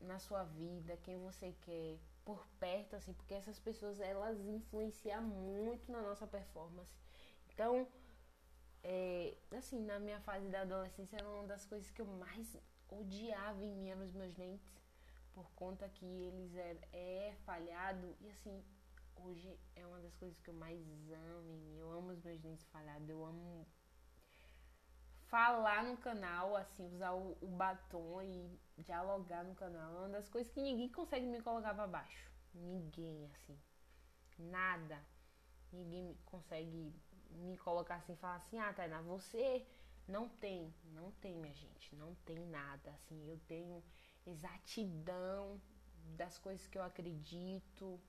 na 0.00 0.18
sua 0.18 0.44
vida, 0.44 0.96
quem 1.02 1.18
você 1.18 1.52
quer 1.62 1.98
por 2.26 2.44
perto, 2.58 2.96
assim, 2.96 3.12
porque 3.14 3.34
essas 3.34 3.58
pessoas 3.60 4.00
elas 4.00 4.44
influenciam 4.46 5.22
muito 5.22 5.90
na 5.90 6.02
nossa 6.02 6.26
performance. 6.26 6.92
Então, 7.48 7.86
é, 8.82 9.36
assim, 9.52 9.80
na 9.80 10.00
minha 10.00 10.20
fase 10.20 10.48
da 10.48 10.62
adolescência 10.62 11.16
era 11.16 11.28
uma 11.30 11.46
das 11.46 11.64
coisas 11.64 11.88
que 11.90 12.02
eu 12.02 12.06
mais 12.06 12.56
odiava 12.88 13.64
em 13.64 13.76
mim 13.76 13.94
nos 13.94 14.12
meus 14.12 14.34
dentes, 14.34 14.68
por 15.32 15.48
conta 15.52 15.88
que 15.88 16.04
eles 16.04 16.52
é, 16.56 16.76
é 16.92 17.36
falhado 17.44 18.16
e 18.20 18.28
assim, 18.28 18.60
hoje 19.14 19.56
é 19.76 19.86
uma 19.86 20.00
das 20.00 20.14
coisas 20.16 20.40
que 20.40 20.50
eu 20.50 20.54
mais 20.54 20.80
amo 21.12 21.52
em 21.52 21.58
mim. 21.58 21.78
Eu 21.78 21.92
amo 21.92 22.10
os 22.10 22.20
meus 22.24 22.40
dentes 22.40 22.66
falhados, 22.66 23.08
eu 23.08 23.24
amo 23.24 23.66
falar 25.28 25.84
no 25.84 25.96
canal, 25.96 26.56
assim, 26.56 26.86
usar 26.94 27.12
o, 27.12 27.36
o, 27.40 27.46
batom 27.48 28.22
e 28.22 28.58
dialogar 28.78 29.44
no 29.44 29.54
canal. 29.54 29.94
É 29.94 29.98
uma 29.98 30.08
das 30.08 30.28
coisas 30.28 30.52
que 30.52 30.60
ninguém 30.60 30.88
consegue 30.88 31.26
me 31.26 31.40
colocar 31.40 31.74
pra 31.74 31.86
baixo. 31.86 32.30
Ninguém, 32.54 33.28
assim. 33.32 33.58
Nada. 34.38 35.02
Ninguém 35.72 36.16
consegue 36.26 36.94
me 37.30 37.56
colocar 37.58 37.96
assim 37.96 38.12
e 38.12 38.16
falar 38.16 38.36
assim, 38.36 38.58
ah, 38.58 38.72
Tainá, 38.72 39.00
você 39.02 39.66
não 40.06 40.28
tem, 40.28 40.72
não 40.92 41.10
tem, 41.12 41.34
minha 41.36 41.54
gente, 41.54 41.94
não 41.96 42.14
tem 42.24 42.46
nada. 42.46 42.90
Assim, 42.90 43.28
eu 43.28 43.38
tenho 43.46 43.82
exatidão 44.26 45.60
das 46.16 46.38
coisas 46.38 46.66
que 46.66 46.78
eu 46.78 46.82
acredito, 46.82 48.00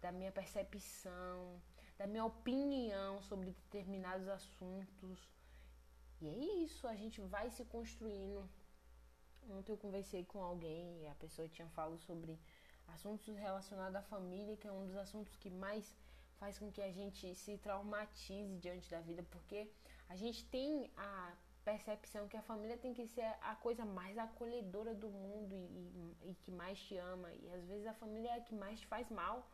da 0.00 0.10
minha 0.10 0.32
percepção, 0.32 1.60
da 1.98 2.06
minha 2.06 2.24
opinião 2.24 3.20
sobre 3.22 3.52
determinados 3.52 4.28
assuntos 4.28 5.28
e 6.24 6.28
é 6.28 6.64
isso, 6.64 6.86
a 6.86 6.96
gente 6.96 7.20
vai 7.20 7.50
se 7.50 7.64
construindo. 7.66 8.48
Ontem 9.50 9.72
eu 9.72 9.76
conversei 9.76 10.24
com 10.24 10.42
alguém 10.42 11.02
e 11.02 11.06
a 11.06 11.14
pessoa 11.16 11.46
tinha 11.48 11.68
falado 11.68 11.98
sobre 11.98 12.38
assuntos 12.88 13.36
relacionados 13.36 13.94
à 13.94 14.02
família, 14.02 14.56
que 14.56 14.66
é 14.66 14.72
um 14.72 14.86
dos 14.86 14.96
assuntos 14.96 15.36
que 15.36 15.50
mais 15.50 15.94
faz 16.38 16.58
com 16.58 16.72
que 16.72 16.80
a 16.80 16.90
gente 16.90 17.34
se 17.34 17.58
traumatize 17.58 18.56
diante 18.56 18.90
da 18.90 19.00
vida, 19.00 19.22
porque 19.30 19.70
a 20.08 20.16
gente 20.16 20.44
tem 20.46 20.90
a 20.96 21.34
percepção 21.62 22.26
que 22.26 22.36
a 22.36 22.42
família 22.42 22.76
tem 22.76 22.92
que 22.94 23.06
ser 23.06 23.26
a 23.42 23.54
coisa 23.56 23.84
mais 23.84 24.16
acolhedora 24.16 24.94
do 24.94 25.08
mundo 25.08 25.54
e, 25.54 26.30
e, 26.30 26.34
que 26.42 26.50
mais 26.50 26.78
te 26.78 26.96
ama. 26.96 27.32
E 27.32 27.50
às 27.50 27.64
vezes 27.66 27.86
a 27.86 27.94
família 27.94 28.30
é 28.30 28.36
a 28.38 28.40
que 28.40 28.54
mais 28.54 28.80
te 28.80 28.86
faz 28.86 29.10
mal. 29.10 29.46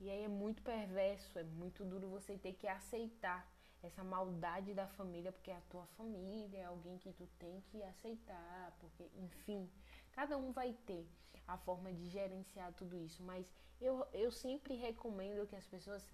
E 0.00 0.10
aí 0.10 0.24
é 0.24 0.28
muito 0.28 0.62
perverso, 0.62 1.38
é 1.38 1.44
muito 1.44 1.84
duro 1.84 2.08
você 2.08 2.36
ter 2.36 2.54
que 2.54 2.66
aceitar 2.66 3.51
essa 3.82 4.04
maldade 4.04 4.74
da 4.74 4.86
família, 4.86 5.32
porque 5.32 5.50
é 5.50 5.56
a 5.56 5.60
tua 5.62 5.86
família, 5.98 6.58
é 6.58 6.64
alguém 6.64 6.98
que 6.98 7.12
tu 7.12 7.26
tem 7.38 7.60
que 7.62 7.82
aceitar, 7.82 8.76
porque, 8.80 9.10
enfim, 9.16 9.68
cada 10.12 10.36
um 10.36 10.52
vai 10.52 10.72
ter 10.86 11.06
a 11.46 11.58
forma 11.58 11.92
de 11.92 12.08
gerenciar 12.08 12.72
tudo 12.74 12.96
isso, 12.98 13.22
mas 13.22 13.52
eu, 13.80 14.06
eu 14.12 14.30
sempre 14.30 14.74
recomendo 14.74 15.46
que 15.46 15.56
as 15.56 15.66
pessoas 15.66 16.08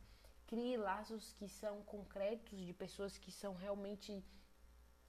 criem 0.46 0.78
laços 0.78 1.34
que 1.34 1.46
são 1.46 1.82
concretos, 1.82 2.58
de 2.58 2.72
pessoas 2.72 3.18
que 3.18 3.30
são 3.30 3.54
realmente 3.54 4.24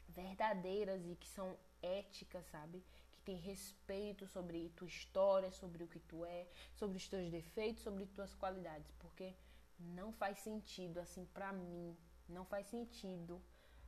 verdadeiras 0.09 1.05
e 1.05 1.15
que 1.15 1.29
são 1.29 1.57
éticas, 1.81 2.45
sabe? 2.47 2.83
Que 3.11 3.21
tem 3.21 3.37
respeito 3.37 4.27
sobre 4.27 4.69
tua 4.75 4.87
história, 4.87 5.49
sobre 5.51 5.83
o 5.83 5.87
que 5.87 5.99
tu 5.99 6.25
é, 6.25 6.45
sobre 6.75 6.97
os 6.97 7.07
teus 7.07 7.31
defeitos, 7.31 7.83
sobre 7.83 8.05
tuas 8.07 8.35
qualidades, 8.35 8.91
porque 8.99 9.33
não 9.79 10.11
faz 10.11 10.39
sentido 10.39 10.99
assim 10.99 11.25
para 11.25 11.53
mim 11.53 11.95
não 12.29 12.45
faz 12.45 12.67
sentido 12.67 13.41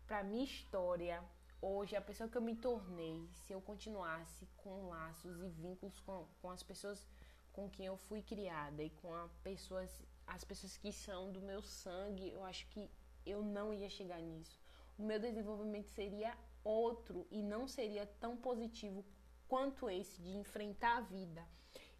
para 0.06 0.24
minha 0.24 0.44
história 0.44 1.24
hoje, 1.62 1.96
a 1.96 2.02
pessoa 2.02 2.30
que 2.30 2.38
eu 2.38 2.42
me 2.42 2.56
tornei, 2.56 3.30
se 3.32 3.54
eu 3.54 3.62
continuasse 3.62 4.48
com 4.58 4.90
laços 4.90 5.42
e 5.42 5.48
vínculos 5.48 6.00
com, 6.02 6.28
com 6.42 6.50
as 6.50 6.64
pessoas 6.64 7.08
com 7.54 7.70
quem 7.70 7.86
eu 7.86 7.98
fui 7.98 8.22
criada 8.22 8.82
e 8.82 8.90
com 8.90 9.14
a 9.14 9.30
pessoas, 9.44 10.02
as 10.26 10.44
pessoas 10.44 10.78
que 10.78 10.92
são 10.92 11.32
do 11.32 11.42
meu 11.42 11.62
sangue, 11.62 12.32
eu 12.32 12.44
acho 12.44 12.66
que 12.68 12.90
eu 13.26 13.44
não 13.44 13.74
ia 13.74 13.90
chegar 13.90 14.20
nisso. 14.20 14.60
O 14.98 15.04
meu 15.04 15.20
desenvolvimento 15.20 15.90
seria 15.90 16.36
outro 16.64 17.28
e 17.30 17.42
não 17.44 17.68
seria 17.68 18.06
tão 18.20 18.38
positivo 18.38 19.06
quanto 19.48 19.90
esse 19.90 20.22
de 20.22 20.38
enfrentar 20.38 20.98
a 20.98 21.02
vida 21.02 21.46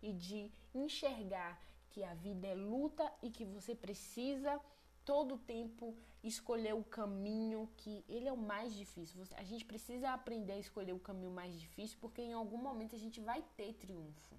e 0.02 0.14
de 0.14 0.52
enxergar 0.74 1.62
que 1.90 2.04
a 2.04 2.14
vida 2.14 2.48
é 2.48 2.56
luta 2.56 3.12
e 3.22 3.30
que 3.30 3.44
você 3.44 3.76
precisa 3.76 4.60
todo 5.06 5.38
tempo 5.38 5.96
escolher 6.24 6.74
o 6.74 6.84
caminho 6.84 7.70
que 7.78 8.04
ele 8.08 8.28
é 8.28 8.32
o 8.32 8.38
mais 8.38 8.74
difícil. 8.74 9.24
A 9.36 9.44
gente 9.44 9.66
precisa 9.66 10.12
aprender 10.12 10.54
a 10.54 10.60
escolher 10.60 10.94
o 10.94 11.00
caminho 11.00 11.32
mais 11.32 11.60
difícil 11.60 11.98
porque 12.00 12.22
em 12.22 12.34
algum 12.34 12.58
momento 12.58 12.96
a 12.96 13.00
gente 13.00 13.20
vai 13.20 13.44
ter 13.56 13.74
triunfo. 13.74 14.36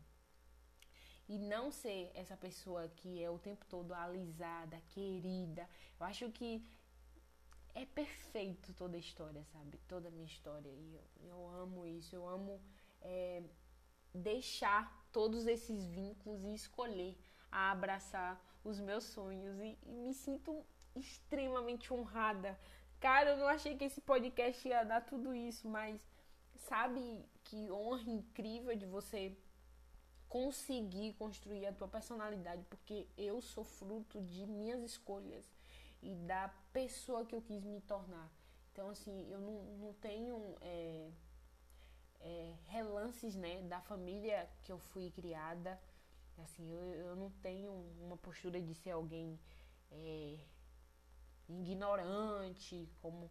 E 1.29 1.39
não 1.39 1.71
ser 1.71 2.11
essa 2.15 2.37
pessoa 2.37 2.89
que 2.89 3.23
é 3.23 3.31
o 3.31 3.39
tempo 3.39 3.65
todo 3.67 3.93
alisada, 3.93 4.81
querida. 4.91 5.69
Eu 5.99 6.07
acho 6.07 6.31
que 6.31 6.65
é 7.75 7.87
perfeito 7.87 8.73
toda 8.75 8.97
a 8.97 9.01
história, 9.01 9.45
sabe? 9.53 9.79
Toda 9.89 10.09
a 10.09 10.11
minha 10.11 10.27
história. 10.27 10.69
E 10.69 10.95
eu, 10.95 11.05
eu 11.29 11.49
amo 11.49 11.87
isso. 11.87 12.15
Eu 12.15 12.29
amo 12.29 12.61
é, 13.01 13.43
deixar 14.15 15.07
todos 15.11 15.47
esses 15.47 15.87
vínculos 15.87 16.45
e 16.45 16.55
escolher 16.55 17.17
a 17.51 17.71
abraçar 17.71 18.41
os 18.65 18.81
meus 18.81 19.05
sonhos 19.05 19.59
e, 19.59 19.79
e 19.85 19.93
me 19.93 20.15
sinto 20.15 20.65
extremamente 20.95 21.93
honrada. 21.93 22.59
Cara, 23.01 23.31
eu 23.31 23.37
não 23.37 23.49
achei 23.49 23.77
que 23.77 23.85
esse 23.85 24.01
podcast 24.01 24.67
ia 24.67 24.85
dar 24.85 25.01
tudo 25.01 25.35
isso, 25.35 25.69
mas 25.69 26.01
sabe 26.55 27.25
que 27.45 27.71
honra 27.71 28.11
incrível 28.11 28.77
de 28.77 28.87
você 28.87 29.37
conseguir 30.29 31.13
construir 31.15 31.67
a 31.67 31.73
tua 31.73 31.89
personalidade, 31.89 32.65
porque 32.71 33.07
eu 33.19 33.41
sou 33.41 33.65
fruto 33.65 34.21
de 34.23 34.47
minhas 34.47 34.83
escolhas 34.83 35.53
e 36.03 36.15
da 36.15 36.49
pessoa 36.73 37.27
que 37.27 37.35
eu 37.35 37.43
quis 37.43 37.65
me 37.65 37.81
tornar. 37.83 38.31
Então, 38.73 38.89
assim, 38.89 39.31
eu 39.31 39.41
não, 39.41 39.63
não 39.79 39.93
tenho 39.95 40.57
é, 40.63 41.11
é, 42.21 42.55
relances 42.67 43.35
né, 43.35 43.61
da 43.63 43.81
família 43.81 44.49
que 44.63 44.73
eu 44.73 44.79
fui 44.79 45.11
criada 45.11 45.79
Assim, 46.43 46.71
eu, 46.73 46.83
eu 46.95 47.17
não 47.17 47.31
tenho 47.43 47.71
uma 48.01 48.17
postura 48.17 48.61
de 48.61 48.75
ser 48.75 48.91
alguém 48.91 49.39
é, 49.91 50.39
ignorante, 51.49 52.89
como 53.01 53.31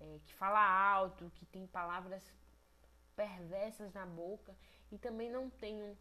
é, 0.00 0.20
que 0.24 0.34
fala 0.34 0.60
alto, 0.60 1.30
que 1.34 1.46
tem 1.46 1.66
palavras 1.66 2.22
perversas 3.14 3.92
na 3.92 4.06
boca. 4.06 4.54
E 4.90 4.98
também 4.98 5.30
não 5.30 5.48
tenho 5.48 5.96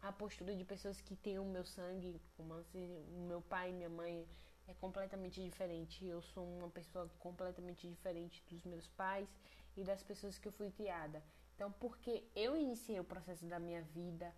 a 0.00 0.12
postura 0.12 0.54
de 0.54 0.64
pessoas 0.64 1.00
que 1.00 1.16
têm 1.16 1.38
o 1.38 1.44
meu 1.44 1.64
sangue, 1.64 2.20
como 2.36 2.54
assim, 2.54 3.04
o 3.16 3.26
meu 3.26 3.42
pai 3.42 3.70
e 3.70 3.72
minha 3.72 3.88
mãe 3.88 4.26
é 4.66 4.74
completamente 4.74 5.42
diferente. 5.42 6.06
Eu 6.06 6.22
sou 6.22 6.46
uma 6.46 6.70
pessoa 6.70 7.10
completamente 7.18 7.88
diferente 7.88 8.44
dos 8.48 8.64
meus 8.64 8.86
pais 8.88 9.28
e 9.76 9.84
das 9.84 10.02
pessoas 10.02 10.38
que 10.38 10.48
eu 10.48 10.52
fui 10.52 10.70
criada. 10.70 11.22
Então, 11.54 11.72
porque 11.72 12.24
eu 12.36 12.56
iniciei 12.56 13.00
o 13.00 13.04
processo 13.04 13.44
da 13.46 13.58
minha 13.58 13.82
vida 13.82 14.32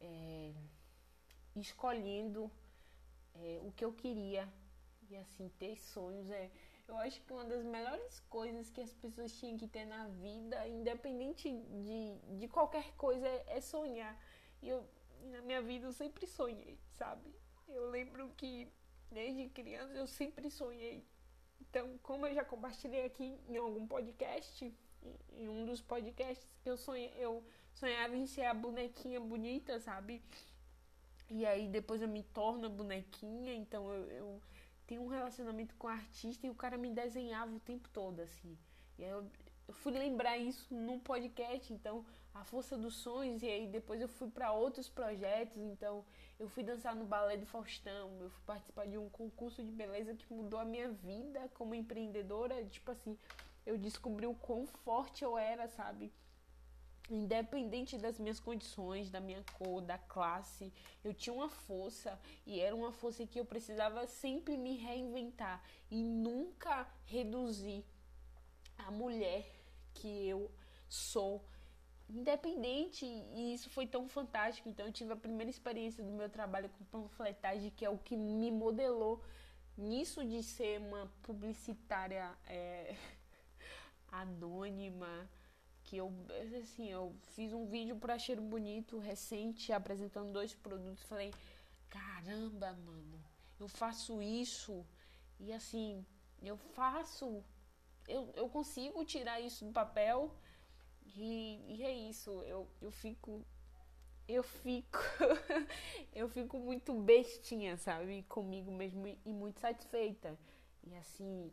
é, 0.00 0.52
escolhendo 1.56 2.50
é, 3.34 3.60
o 3.62 3.72
que 3.72 3.84
eu 3.84 3.92
queria 3.92 4.48
e 5.08 5.16
assim 5.16 5.48
ter 5.58 5.76
sonhos 5.78 6.30
é 6.30 6.50
eu 6.90 6.98
acho 6.98 7.22
que 7.22 7.32
uma 7.32 7.44
das 7.44 7.64
melhores 7.64 8.18
coisas 8.28 8.68
que 8.68 8.80
as 8.80 8.92
pessoas 8.92 9.32
tinham 9.38 9.56
que 9.56 9.68
ter 9.68 9.84
na 9.84 10.08
vida, 10.08 10.66
independente 10.66 11.48
de, 11.48 12.36
de 12.36 12.48
qualquer 12.48 12.92
coisa, 12.96 13.24
é, 13.28 13.44
é 13.46 13.60
sonhar. 13.60 14.20
E 14.60 14.68
eu, 14.68 14.84
na 15.30 15.40
minha 15.42 15.62
vida, 15.62 15.86
eu 15.86 15.92
sempre 15.92 16.26
sonhei, 16.26 16.76
sabe? 16.90 17.32
Eu 17.68 17.90
lembro 17.90 18.28
que 18.36 18.68
desde 19.08 19.48
criança 19.50 19.94
eu 19.94 20.08
sempre 20.08 20.50
sonhei. 20.50 21.06
Então, 21.60 21.96
como 22.02 22.26
eu 22.26 22.34
já 22.34 22.44
compartilhei 22.44 23.04
aqui 23.04 23.38
em 23.48 23.56
algum 23.56 23.86
podcast, 23.86 24.74
em 25.38 25.48
um 25.48 25.64
dos 25.64 25.80
podcasts 25.80 26.52
eu 26.64 26.76
sonhei, 26.76 27.14
eu 27.16 27.44
sonhava 27.74 28.16
em 28.16 28.26
ser 28.26 28.44
a 28.44 28.54
bonequinha 28.54 29.20
bonita, 29.20 29.80
sabe? 29.80 30.22
E 31.28 31.46
aí 31.46 31.68
depois 31.68 32.02
eu 32.02 32.08
me 32.08 32.22
torno 32.22 32.68
bonequinha, 32.68 33.54
então 33.54 33.92
eu, 33.92 34.10
eu 34.10 34.42
tenho 34.86 35.02
um 35.02 35.06
relacionamento 35.06 35.74
com 35.76 35.86
o 35.86 35.90
artista 35.90 36.46
e 36.46 36.50
o 36.50 36.54
cara 36.54 36.76
me 36.76 36.90
desenhava 36.90 37.54
o 37.54 37.60
tempo 37.60 37.88
todo, 37.90 38.20
assim. 38.20 38.58
E 38.98 39.04
aí 39.04 39.10
eu, 39.10 39.24
eu 39.68 39.74
fui 39.74 39.92
lembrar 39.92 40.36
isso 40.36 40.74
num 40.74 40.98
podcast, 40.98 41.72
então 41.72 42.04
a 42.34 42.44
força 42.44 42.76
dos 42.76 42.96
sonhos, 42.96 43.42
e 43.42 43.46
aí 43.46 43.66
depois 43.66 44.00
eu 44.00 44.08
fui 44.08 44.28
para 44.28 44.52
outros 44.52 44.88
projetos, 44.88 45.56
então 45.58 46.04
eu 46.38 46.48
fui 46.48 46.62
dançar 46.62 46.94
no 46.94 47.04
balé 47.04 47.36
do 47.36 47.46
Faustão, 47.46 48.10
eu 48.20 48.30
fui 48.30 48.42
participar 48.46 48.86
de 48.86 48.98
um 48.98 49.08
concurso 49.08 49.62
de 49.62 49.70
beleza 49.70 50.14
que 50.14 50.32
mudou 50.32 50.58
a 50.58 50.64
minha 50.64 50.90
vida 50.90 51.48
como 51.54 51.74
empreendedora, 51.74 52.64
tipo 52.64 52.90
assim, 52.90 53.16
eu 53.66 53.76
descobri 53.76 54.26
o 54.26 54.34
quão 54.34 54.66
forte 54.66 55.22
eu 55.22 55.36
era, 55.36 55.68
sabe? 55.68 56.12
Independente 57.10 57.98
das 57.98 58.18
minhas 58.18 58.38
condições, 58.38 59.10
da 59.10 59.20
minha 59.20 59.44
cor, 59.58 59.82
da 59.82 59.98
classe, 59.98 60.72
eu 61.02 61.12
tinha 61.12 61.34
uma 61.34 61.48
força 61.48 62.18
e 62.46 62.60
era 62.60 62.74
uma 62.74 62.92
força 62.92 63.26
que 63.26 63.38
eu 63.38 63.44
precisava 63.44 64.06
sempre 64.06 64.56
me 64.56 64.76
reinventar 64.76 65.62
e 65.90 66.02
nunca 66.02 66.86
reduzir 67.04 67.84
a 68.78 68.90
mulher 68.90 69.44
que 69.92 70.28
eu 70.28 70.50
sou 70.88 71.44
independente 72.08 73.04
e 73.04 73.54
isso 73.54 73.68
foi 73.70 73.86
tão 73.86 74.08
fantástico. 74.08 74.68
Então 74.68 74.86
eu 74.86 74.92
tive 74.92 75.12
a 75.12 75.16
primeira 75.16 75.50
experiência 75.50 76.02
do 76.02 76.12
meu 76.12 76.28
trabalho 76.28 76.68
com 76.70 76.84
panfletagem 76.84 77.70
que 77.70 77.84
é 77.84 77.90
o 77.90 77.98
que 77.98 78.16
me 78.16 78.50
modelou 78.50 79.22
nisso 79.76 80.24
de 80.24 80.42
ser 80.42 80.78
uma 80.80 81.10
publicitária 81.22 82.30
é, 82.46 82.94
anônima 84.12 85.28
que 85.90 85.96
eu 85.96 86.12
assim, 86.62 86.88
eu 86.88 87.12
fiz 87.34 87.52
um 87.52 87.66
vídeo 87.66 87.96
para 87.96 88.16
Cheiro 88.16 88.40
Bonito 88.40 88.98
recente 88.98 89.72
apresentando 89.72 90.32
dois 90.32 90.54
produtos, 90.54 91.02
falei: 91.02 91.34
"Caramba, 91.88 92.72
mano, 92.86 93.20
eu 93.58 93.66
faço 93.66 94.22
isso". 94.22 94.86
E 95.40 95.52
assim, 95.52 96.06
eu 96.40 96.56
faço 96.56 97.42
eu, 98.06 98.32
eu 98.36 98.48
consigo 98.48 99.04
tirar 99.04 99.40
isso 99.40 99.64
do 99.64 99.72
papel 99.72 100.32
e, 101.16 101.60
e 101.68 101.82
é 101.82 101.92
isso. 101.92 102.30
Eu, 102.42 102.68
eu 102.80 102.92
fico 102.92 103.44
eu 104.28 104.44
fico 104.44 105.00
eu 106.14 106.28
fico 106.28 106.56
muito 106.58 106.94
bestinha, 106.94 107.76
sabe, 107.76 108.22
comigo 108.28 108.70
mesmo 108.70 109.08
e 109.08 109.32
muito 109.32 109.58
satisfeita. 109.58 110.38
E 110.84 110.94
assim, 110.94 111.52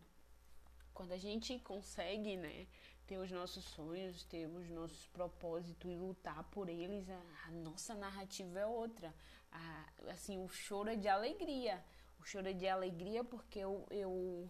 quando 0.97 1.11
a 1.11 1.17
gente 1.17 1.59
consegue, 1.59 2.35
né, 2.35 2.65
ter 3.05 3.19
os 3.19 3.29
nossos 3.29 3.63
sonhos, 3.65 4.23
ter 4.23 4.47
os 4.47 4.67
nossos 4.67 5.05
propósitos 5.09 5.91
e 5.91 5.95
lutar 5.95 6.43
por 6.45 6.67
eles, 6.67 7.07
a, 7.07 7.21
a 7.45 7.51
nossa 7.51 7.93
narrativa 7.93 8.59
é 8.59 8.65
outra. 8.65 9.13
A, 9.51 9.85
assim, 10.09 10.43
o 10.43 10.47
choro 10.49 10.89
é 10.89 10.95
de 10.95 11.07
alegria. 11.07 11.85
O 12.19 12.23
choro 12.25 12.49
é 12.49 12.53
de 12.53 12.67
alegria 12.67 13.23
porque 13.23 13.59
eu, 13.59 13.85
eu 13.91 14.49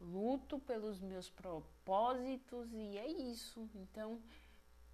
luto 0.00 0.58
pelos 0.58 1.00
meus 1.00 1.30
propósitos 1.30 2.72
e 2.72 2.98
é 2.98 3.06
isso. 3.06 3.70
Então, 3.72 4.20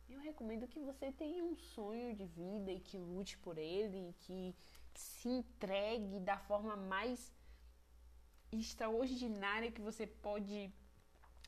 eu 0.06 0.20
recomendo 0.20 0.68
que 0.68 0.80
você 0.80 1.10
tenha 1.10 1.42
um 1.42 1.56
sonho 1.56 2.14
de 2.14 2.26
vida 2.26 2.70
e 2.70 2.78
que 2.78 2.98
lute 2.98 3.38
por 3.38 3.56
ele, 3.56 4.10
e 4.10 4.12
que 4.20 4.54
se 4.92 5.30
entregue 5.30 6.20
da 6.20 6.36
forma 6.36 6.76
mais 6.76 7.32
extraordinária 8.52 9.70
que 9.70 9.80
você 9.80 10.06
pode 10.06 10.72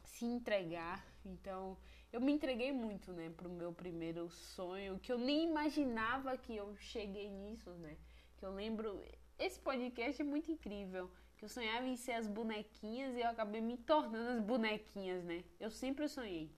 se 0.05 0.25
entregar. 0.25 1.05
Então, 1.25 1.77
eu 2.13 2.21
me 2.21 2.33
entreguei 2.33 2.73
muito, 2.73 3.13
né, 3.13 3.31
pro 3.37 3.49
meu 3.49 3.73
primeiro 3.73 4.29
sonho, 4.31 4.99
que 4.99 5.13
eu 5.13 5.19
nem 5.19 5.45
imaginava 5.49 6.37
que 6.37 6.57
eu 6.57 6.77
cheguei 6.77 7.31
nisso, 7.31 7.71
né? 7.75 7.97
Que 8.37 8.45
eu 8.45 8.53
lembro, 8.53 9.03
esse 9.39 9.61
podcast 9.61 10.21
é 10.21 10.25
muito 10.25 10.51
incrível, 10.51 11.11
que 11.37 11.45
eu 11.45 11.49
sonhava 11.49 11.87
em 11.87 11.97
ser 11.97 12.13
as 12.13 12.27
bonequinhas 12.27 13.15
e 13.15 13.21
eu 13.21 13.29
acabei 13.29 13.61
me 13.61 13.77
tornando 13.79 14.39
as 14.39 14.41
bonequinhas, 14.41 15.25
né? 15.25 15.45
Eu 15.59 15.71
sempre 15.71 16.09
sonhei. 16.09 16.51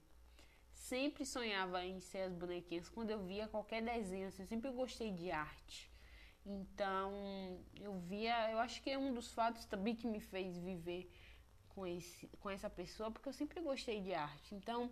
Sempre 0.73 1.25
sonhava 1.25 1.85
em 1.85 2.01
ser 2.01 2.23
as 2.23 2.33
bonequinhas. 2.33 2.89
Quando 2.89 3.11
eu 3.11 3.23
via 3.25 3.47
qualquer 3.47 3.83
desenho, 3.83 4.27
assim, 4.27 4.43
eu 4.43 4.49
sempre 4.49 4.71
gostei 4.73 5.13
de 5.13 5.31
arte. 5.31 5.92
Então, 6.45 7.13
eu 7.81 7.99
via, 8.01 8.51
eu 8.51 8.59
acho 8.59 8.83
que 8.83 8.91
é 8.91 8.99
um 8.99 9.15
dos 9.15 9.33
fatos 9.33 9.65
também 9.65 9.95
que 9.95 10.07
me 10.07 10.21
fez 10.21 10.59
viver 10.59 11.11
com, 11.69 11.87
esse, 11.87 12.27
com 12.41 12.51
essa 12.51 12.69
pessoa, 12.69 13.11
porque 13.11 13.29
eu 13.29 13.33
sempre 13.33 13.61
gostei 13.61 14.01
de 14.01 14.13
arte. 14.13 14.55
Então, 14.55 14.91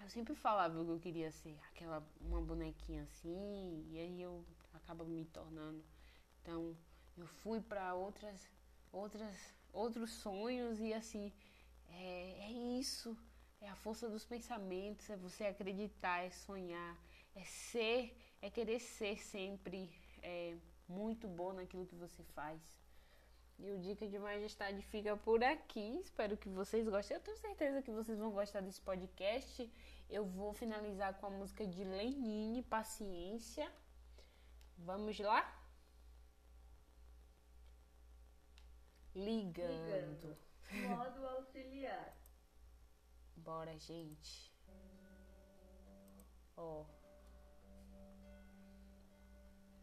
eu 0.00 0.08
sempre 0.08 0.34
falava 0.34 0.82
que 0.84 0.90
eu 0.90 0.98
queria 0.98 1.30
ser 1.30 1.58
aquela 1.70 2.06
uma 2.20 2.40
bonequinha 2.40 3.02
assim, 3.02 3.86
e 3.90 3.98
aí 3.98 4.22
eu 4.22 4.44
acabo 4.72 5.04
me 5.04 5.24
tornando. 5.26 5.84
Então, 6.42 6.76
eu 7.16 7.26
fui 7.26 7.60
para 7.60 7.94
outras 7.94 8.48
outras 8.92 9.34
outros 9.72 10.10
sonhos 10.10 10.80
e 10.80 10.94
assim, 10.94 11.32
é, 11.90 12.46
é 12.46 12.50
isso, 12.50 13.16
é 13.60 13.68
a 13.68 13.76
força 13.76 14.08
dos 14.08 14.24
pensamentos, 14.24 15.10
é 15.10 15.16
você 15.16 15.44
acreditar, 15.44 16.24
é 16.24 16.30
sonhar, 16.30 16.96
é 17.34 17.44
ser, 17.44 18.16
é 18.40 18.50
querer 18.50 18.80
ser 18.80 19.22
sempre 19.22 19.90
é, 20.26 20.56
muito 20.88 21.28
bom 21.28 21.52
naquilo 21.52 21.86
que 21.86 21.94
você 21.94 22.22
faz. 22.38 22.60
E 23.58 23.70
o 23.70 23.78
Dica 23.78 24.06
de 24.06 24.18
Majestade 24.18 24.82
fica 24.82 25.16
por 25.16 25.42
aqui. 25.42 25.98
Espero 26.00 26.36
que 26.36 26.48
vocês 26.48 26.86
gostem. 26.88 27.16
Eu 27.16 27.22
tenho 27.22 27.36
certeza 27.38 27.80
que 27.80 27.92
vocês 27.92 28.18
vão 28.18 28.30
gostar 28.30 28.60
desse 28.60 28.80
podcast. 28.80 29.72
Eu 30.10 30.24
vou 30.26 30.52
finalizar 30.52 31.14
com 31.18 31.26
a 31.26 31.30
música 31.30 31.66
de 31.66 31.84
Lenine, 31.84 32.62
Paciência. 32.62 33.70
Vamos 34.76 35.18
lá? 35.18 35.42
Ligando. 39.14 39.70
Ligando. 39.72 40.36
Modo 40.88 41.26
auxiliar. 41.26 42.14
Bora, 43.36 43.78
gente. 43.78 44.52
Ó. 46.56 46.84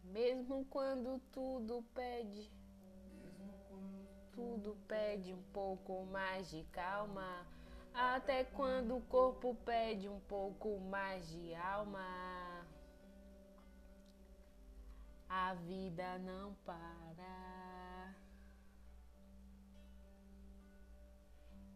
Mesmo 0.04 0.66
quando 0.66 1.20
tudo 1.32 1.84
pede, 1.94 2.52
tudo 4.32 4.78
pede 4.88 5.34
um 5.34 5.42
pouco 5.54 6.06
mais 6.06 6.50
de 6.50 6.63
calma. 6.66 7.48
Até 7.94 8.44
quando 8.44 8.98
o 8.98 9.02
corpo 9.02 9.56
pede 9.63 10.10
um 10.10 10.20
pouco 10.22 10.80
mais 10.80 11.28
de 11.30 11.54
alma. 11.56 12.04
A 15.30 15.54
vida 15.54 16.18
não 16.20 16.54
para. 16.66 17.63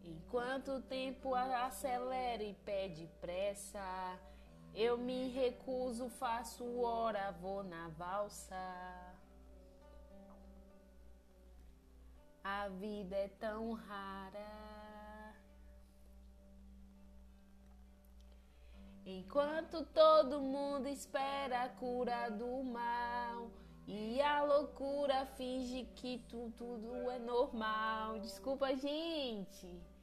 Enquanto 0.03 0.73
o 0.73 0.81
tempo 0.81 1.35
acelera 1.35 2.43
e 2.43 2.53
pede 2.53 3.07
pressa, 3.19 3.79
eu 4.77 4.95
me 4.95 5.29
recuso, 5.29 6.07
faço 6.07 6.63
hora, 6.81 7.31
vou 7.41 7.63
na 7.63 7.87
valsa. 7.89 8.55
A 12.43 12.67
vida 12.69 13.15
é 13.15 13.27
tão 13.27 13.73
rara. 13.73 15.33
Enquanto 19.03 19.83
todo 19.85 20.39
mundo 20.39 20.87
espera 20.87 21.63
a 21.63 21.69
cura 21.69 22.29
do 22.29 22.63
mal 22.63 23.49
e 23.87 24.21
a 24.21 24.43
loucura 24.43 25.25
finge 25.37 25.85
que 25.95 26.19
tu, 26.29 26.53
tudo 26.55 27.09
é 27.09 27.17
normal. 27.17 28.19
Desculpa, 28.19 28.75
gente. 28.75 29.96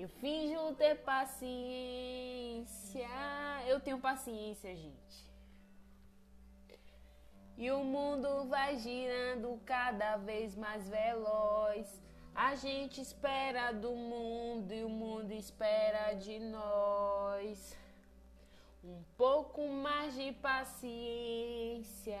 Eu 0.00 0.08
finjo 0.20 0.74
ter 0.76 0.94
paciência. 0.98 1.48
Eu 3.66 3.80
tenho 3.80 3.98
paciência, 3.98 4.72
gente. 4.76 5.28
E 7.56 7.68
o 7.72 7.82
mundo 7.82 8.44
vai 8.44 8.78
girando 8.78 9.60
cada 9.66 10.16
vez 10.18 10.54
mais 10.54 10.88
veloz. 10.88 12.00
A 12.32 12.54
gente 12.54 13.00
espera 13.00 13.72
do 13.72 13.90
mundo 13.90 14.72
e 14.72 14.84
o 14.84 14.88
mundo 14.88 15.32
espera 15.32 16.12
de 16.14 16.38
nós. 16.38 17.76
Um 18.84 19.02
pouco 19.16 19.66
mais 19.66 20.14
de 20.14 20.30
paciência. 20.34 22.20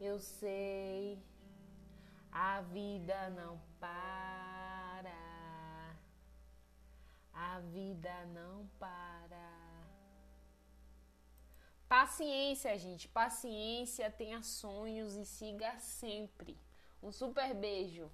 Eu 0.00 0.18
sei, 0.18 1.22
a 2.32 2.62
vida 2.62 3.28
não 3.30 3.60
para. 3.78 5.14
A 7.34 7.58
vida 7.60 8.24
não 8.32 8.66
para. 8.78 9.20
Paciência, 11.86 12.78
gente, 12.78 13.08
paciência, 13.08 14.10
tenha 14.10 14.42
sonhos 14.42 15.16
e 15.16 15.26
siga 15.26 15.78
sempre. 15.78 16.56
Um 17.02 17.12
super 17.12 17.52
beijo. 17.52 18.10